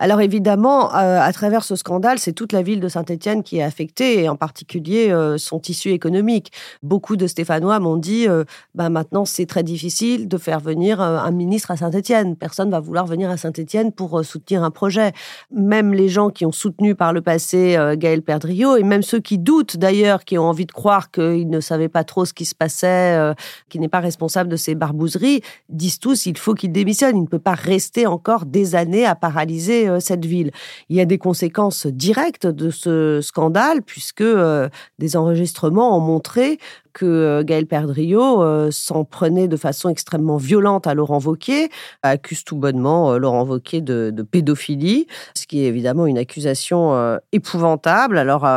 Alors 0.03 0.19
évidemment, 0.19 0.93
euh, 0.93 1.21
à 1.21 1.31
travers 1.31 1.63
ce 1.63 1.77
scandale, 1.77 2.19
c'est 2.19 2.33
toute 2.33 2.51
la 2.51 2.61
ville 2.61 2.81
de 2.81 2.89
Saint-Étienne 2.89 3.41
qui 3.41 3.59
est 3.59 3.63
affectée, 3.63 4.21
et 4.21 4.27
en 4.27 4.35
particulier 4.35 5.09
euh, 5.11 5.37
son 5.37 5.59
tissu 5.59 5.91
économique. 5.91 6.51
Beaucoup 6.81 7.15
de 7.15 7.25
Stéphanois 7.25 7.79
m'ont 7.79 7.95
dit, 7.95 8.27
euh, 8.27 8.43
bah, 8.75 8.89
maintenant 8.89 9.23
c'est 9.23 9.45
très 9.45 9.63
difficile 9.63 10.27
de 10.27 10.37
faire 10.37 10.59
venir 10.59 10.99
un 10.99 11.31
ministre 11.31 11.71
à 11.71 11.77
Saint-Étienne. 11.77 12.35
Personne 12.35 12.69
va 12.69 12.81
vouloir 12.81 13.05
venir 13.05 13.29
à 13.29 13.37
Saint-Étienne 13.37 13.93
pour 13.93 14.25
soutenir 14.25 14.61
un 14.65 14.71
projet. 14.71 15.13
Même 15.51 15.93
les 15.93 16.09
gens 16.09 16.29
qui 16.29 16.45
ont 16.45 16.51
soutenu 16.51 16.95
par 16.95 17.13
le 17.13 17.21
passé 17.21 17.77
Gaël 17.95 18.23
Perdriau, 18.23 18.75
et 18.75 18.83
même 18.83 19.03
ceux 19.03 19.21
qui 19.21 19.37
doutent 19.37 19.77
d'ailleurs, 19.77 20.25
qui 20.25 20.37
ont 20.37 20.49
envie 20.49 20.65
de 20.65 20.73
croire 20.73 21.11
qu'il 21.11 21.49
ne 21.49 21.61
savait 21.61 21.87
pas 21.87 22.03
trop 22.03 22.25
ce 22.25 22.33
qui 22.33 22.43
se 22.43 22.55
passait, 22.55 23.33
qu'il 23.69 23.79
n'est 23.79 23.87
pas 23.87 24.01
responsable 24.01 24.49
de 24.49 24.57
ces 24.57 24.75
barbouzeries, 24.75 25.41
disent 25.69 25.99
tous, 25.99 26.25
il 26.25 26.37
faut 26.37 26.55
qu'il 26.55 26.73
démissionne. 26.73 27.15
Il 27.15 27.21
ne 27.21 27.27
peut 27.27 27.39
pas 27.39 27.55
rester 27.55 28.05
encore 28.05 28.45
des 28.45 28.75
années 28.75 29.05
à 29.05 29.15
paralyser 29.15 29.92
euh, 29.93 29.99
cette 29.99 30.25
ville. 30.25 30.51
Il 30.89 30.95
y 30.95 31.01
a 31.01 31.05
des 31.05 31.17
conséquences 31.17 31.87
directes 31.87 32.47
de 32.47 32.69
ce 32.69 33.21
scandale 33.21 33.81
puisque 33.81 34.21
euh, 34.21 34.69
des 34.99 35.15
enregistrements 35.15 35.97
ont 35.97 36.01
montré 36.01 36.59
que 36.93 37.41
Gaël 37.43 37.65
Perdriau 37.65 38.71
s'en 38.71 39.03
prenait 39.03 39.47
de 39.47 39.57
façon 39.57 39.89
extrêmement 39.89 40.37
violente 40.37 40.87
à 40.87 40.93
Laurent 40.93 41.19
Wauquiez, 41.19 41.69
accuse 42.01 42.43
tout 42.43 42.55
bonnement 42.55 43.17
Laurent 43.17 43.45
Wauquiez 43.45 43.81
de, 43.81 44.11
pédophilie, 44.29 45.07
ce 45.33 45.45
qui 45.47 45.63
est 45.63 45.67
évidemment 45.67 46.05
une 46.05 46.17
accusation 46.17 47.19
épouvantable. 47.31 48.17
Alors, 48.17 48.47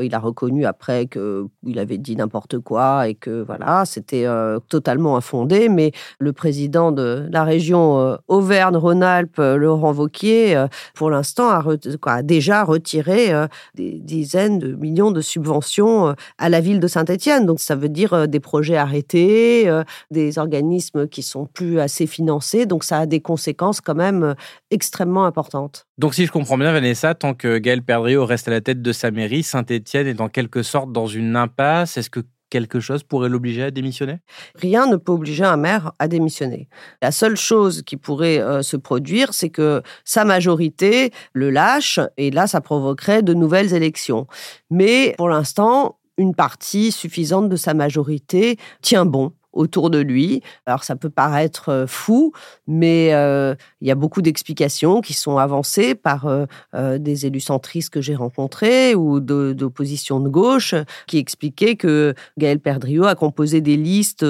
il 0.00 0.14
a 0.14 0.18
reconnu 0.18 0.66
après 0.66 1.06
qu'il 1.06 1.78
avait 1.78 1.98
dit 1.98 2.16
n'importe 2.16 2.58
quoi 2.58 3.08
et 3.08 3.14
que 3.14 3.42
voilà, 3.42 3.84
c'était 3.86 4.26
totalement 4.68 5.16
infondé, 5.16 5.68
mais 5.68 5.92
le 6.18 6.32
président 6.32 6.92
de 6.92 7.28
la 7.30 7.44
région 7.44 8.18
Auvergne-Rhône-Alpes, 8.28 9.38
Laurent 9.38 9.92
Wauquiez, 9.92 10.66
pour 10.94 11.10
l'instant, 11.10 11.50
a, 11.50 12.22
déjà 12.22 12.64
retiré 12.64 13.32
des 13.74 14.00
dizaines 14.00 14.58
de 14.58 14.74
millions 14.74 15.10
de 15.10 15.20
subventions 15.20 16.08
euh, 16.08 16.12
à 16.38 16.48
la 16.48 16.60
ville 16.60 16.80
de 16.80 16.86
Saint-Étienne. 16.86 17.46
Donc 17.46 17.60
ça 17.60 17.74
veut 17.74 17.83
dire 17.88 18.12
euh, 18.12 18.26
des 18.26 18.40
projets 18.40 18.76
arrêtés, 18.76 19.68
euh, 19.68 19.84
des 20.10 20.38
organismes 20.38 21.08
qui 21.08 21.22
sont 21.22 21.46
plus 21.46 21.80
assez 21.80 22.06
financés. 22.06 22.66
Donc 22.66 22.84
ça 22.84 22.98
a 22.98 23.06
des 23.06 23.20
conséquences 23.20 23.80
quand 23.80 23.94
même 23.94 24.34
extrêmement 24.70 25.24
importantes. 25.24 25.86
Donc 25.98 26.14
si 26.14 26.26
je 26.26 26.32
comprends 26.32 26.58
bien 26.58 26.72
Vanessa, 26.72 27.14
tant 27.14 27.34
que 27.34 27.58
Gaël 27.58 27.82
Perdriau 27.82 28.24
reste 28.26 28.48
à 28.48 28.50
la 28.50 28.60
tête 28.60 28.82
de 28.82 28.92
sa 28.92 29.10
mairie, 29.10 29.42
Saint-Étienne 29.42 30.06
est 30.06 30.20
en 30.20 30.28
quelque 30.28 30.62
sorte 30.62 30.92
dans 30.92 31.06
une 31.06 31.36
impasse. 31.36 31.96
Est-ce 31.96 32.10
que 32.10 32.20
quelque 32.54 32.78
chose 32.78 33.02
pourrait 33.02 33.28
l'obliger 33.28 33.64
à 33.64 33.70
démissionner? 33.72 34.18
Rien 34.54 34.86
ne 34.86 34.94
peut 34.94 35.10
obliger 35.10 35.42
un 35.42 35.56
maire 35.56 35.90
à 35.98 36.06
démissionner. 36.06 36.68
La 37.02 37.10
seule 37.10 37.36
chose 37.36 37.82
qui 37.82 37.96
pourrait 37.96 38.38
euh, 38.38 38.62
se 38.62 38.76
produire, 38.76 39.34
c'est 39.34 39.50
que 39.50 39.82
sa 40.04 40.24
majorité 40.24 41.10
le 41.32 41.50
lâche 41.50 41.98
et 42.16 42.30
là, 42.30 42.46
ça 42.46 42.60
provoquerait 42.60 43.24
de 43.24 43.34
nouvelles 43.34 43.74
élections. 43.74 44.28
Mais 44.70 45.14
pour 45.18 45.28
l'instant, 45.28 45.98
une 46.16 46.34
partie 46.34 46.92
suffisante 46.92 47.48
de 47.48 47.56
sa 47.56 47.74
majorité 47.74 48.58
tient 48.82 49.06
bon 49.06 49.32
autour 49.54 49.90
de 49.90 49.98
lui. 49.98 50.42
Alors 50.66 50.84
ça 50.84 50.96
peut 50.96 51.10
paraître 51.10 51.70
euh, 51.70 51.86
fou, 51.86 52.32
mais 52.66 53.14
euh, 53.14 53.54
il 53.80 53.88
y 53.88 53.90
a 53.90 53.94
beaucoup 53.94 54.20
d'explications 54.20 55.00
qui 55.00 55.14
sont 55.14 55.38
avancées 55.38 55.94
par 55.94 56.26
euh, 56.26 56.98
des 56.98 57.26
élus 57.26 57.40
centristes 57.40 57.90
que 57.90 58.00
j'ai 58.00 58.14
rencontrés 58.14 58.94
ou 58.94 59.20
d'opposition 59.20 60.20
de, 60.20 60.28
gauche 60.28 60.74
qui 61.06 61.18
expliquaient 61.18 61.76
que 61.76 62.14
Gaël 62.38 62.58
Perdriau 62.58 63.04
a 63.04 63.14
composé 63.14 63.60
des 63.60 63.76
listes 63.76 64.26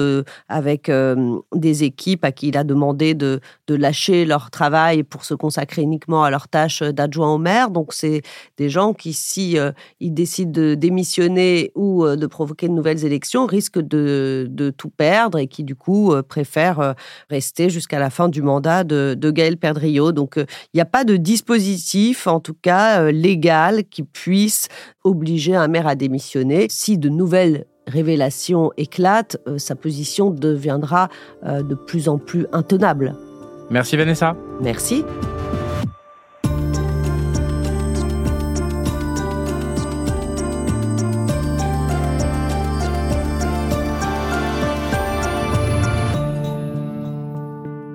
avec 0.47 0.91
des 1.55 1.83
équipes 1.83 2.23
à 2.23 2.31
qui 2.31 2.49
il 2.49 2.57
a 2.57 2.63
demandé 2.63 3.13
de, 3.13 3.39
lâcher 3.67 4.25
leur 4.25 4.51
travail 4.51 5.03
pour 5.03 5.25
se 5.25 5.33
consacrer 5.33 5.81
uniquement 5.81 6.23
à 6.23 6.29
leur 6.29 6.47
tâche 6.47 6.81
d'adjoint 6.81 7.33
au 7.33 7.37
maire. 7.37 7.71
Donc 7.71 7.93
c'est 7.93 8.21
des 8.57 8.69
gens 8.69 8.93
qui, 8.93 9.13
si 9.13 9.57
ils 9.99 10.13
décident 10.13 10.51
de 10.51 10.75
démissionner 10.75 11.71
ou 11.75 12.05
de 12.05 12.27
provoquer 12.27 12.67
de 12.67 12.73
nouvelles 12.73 13.03
élections, 13.05 13.45
risquent 13.45 13.79
de 13.79 14.73
tout 14.77 14.89
perdre 14.89 15.14
et 15.37 15.47
qui 15.47 15.63
du 15.63 15.75
coup 15.75 16.13
euh, 16.13 16.21
préfère 16.21 16.79
euh, 16.79 16.93
rester 17.29 17.69
jusqu'à 17.69 17.99
la 17.99 18.09
fin 18.09 18.29
du 18.29 18.41
mandat 18.41 18.83
de, 18.83 19.15
de 19.17 19.31
Gaël 19.31 19.57
Perdriau. 19.57 20.11
Donc 20.11 20.37
euh, 20.37 20.45
il 20.73 20.77
n'y 20.77 20.81
a 20.81 20.85
pas 20.85 21.03
de 21.03 21.15
dispositif, 21.17 22.27
en 22.27 22.39
tout 22.39 22.55
cas 22.61 23.11
légal, 23.11 23.85
qui 23.85 24.03
puisse 24.03 24.67
obliger 25.03 25.55
un 25.55 25.67
maire 25.67 25.87
à 25.87 25.95
démissionner. 25.95 26.67
Si 26.69 26.97
de 26.97 27.09
nouvelles 27.09 27.65
révélations 27.87 28.71
éclatent, 28.77 29.37
sa 29.57 29.75
position 29.75 30.31
deviendra 30.31 31.09
de 31.43 31.75
plus 31.75 32.09
en 32.09 32.17
plus 32.17 32.47
intenable. 32.51 33.15
Merci 33.69 33.95
Vanessa. 33.95 34.35
Merci. 34.61 35.03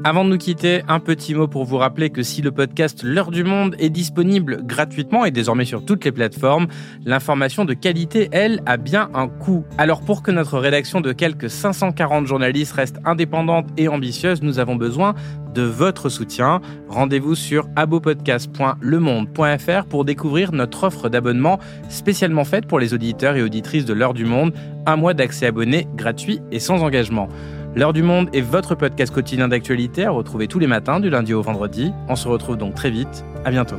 Avant 0.02 0.24
de 0.24 0.30
nous 0.30 0.38
quitter, 0.38 0.80
un 0.88 0.98
petit 0.98 1.34
mot 1.34 1.46
pour 1.46 1.66
vous 1.66 1.76
rappeler 1.76 2.08
que 2.08 2.22
si 2.22 2.40
le 2.40 2.52
podcast 2.52 3.02
L'heure 3.02 3.30
du 3.30 3.44
monde 3.44 3.76
est 3.78 3.90
disponible 3.90 4.62
gratuitement 4.64 5.26
et 5.26 5.30
désormais 5.30 5.66
sur 5.66 5.84
toutes 5.84 6.06
les 6.06 6.12
plateformes, 6.12 6.68
l'information 7.04 7.66
de 7.66 7.74
qualité, 7.74 8.30
elle, 8.32 8.62
a 8.64 8.78
bien 8.78 9.10
un 9.12 9.28
coût. 9.28 9.66
Alors 9.76 10.00
pour 10.00 10.22
que 10.22 10.30
notre 10.30 10.58
rédaction 10.58 11.02
de 11.02 11.12
quelques 11.12 11.50
540 11.50 12.26
journalistes 12.26 12.72
reste 12.72 12.96
indépendante 13.04 13.66
et 13.76 13.88
ambitieuse, 13.88 14.40
nous 14.40 14.58
avons 14.58 14.76
besoin 14.76 15.14
de 15.52 15.60
votre 15.60 16.08
soutien. 16.08 16.62
Rendez-vous 16.88 17.34
sur 17.34 17.68
abopodcast.lemonde.fr 17.76 19.84
pour 19.86 20.06
découvrir 20.06 20.52
notre 20.52 20.84
offre 20.84 21.10
d'abonnement 21.10 21.58
spécialement 21.90 22.46
faite 22.46 22.66
pour 22.66 22.80
les 22.80 22.94
auditeurs 22.94 23.36
et 23.36 23.42
auditrices 23.42 23.84
de 23.84 23.92
L'heure 23.92 24.14
du 24.14 24.24
monde, 24.24 24.54
un 24.86 24.96
mois 24.96 25.12
d'accès 25.12 25.44
abonné 25.44 25.86
gratuit 25.94 26.40
et 26.50 26.58
sans 26.58 26.82
engagement. 26.82 27.28
L'heure 27.76 27.92
du 27.92 28.02
monde 28.02 28.28
est 28.33 28.40
votre 28.40 28.74
podcast 28.74 29.14
quotidien 29.14 29.46
d'actualité 29.46 30.04
à 30.04 30.11
retrouver 30.11 30.48
tous 30.48 30.59
les 30.59 30.66
matins 30.66 30.98
du 30.98 31.09
lundi 31.09 31.35
au 31.35 31.40
vendredi. 31.40 31.92
On 32.09 32.16
se 32.16 32.26
retrouve 32.26 32.56
donc 32.56 32.74
très 32.74 32.90
vite. 32.90 33.24
À 33.44 33.50
bientôt. 33.50 33.76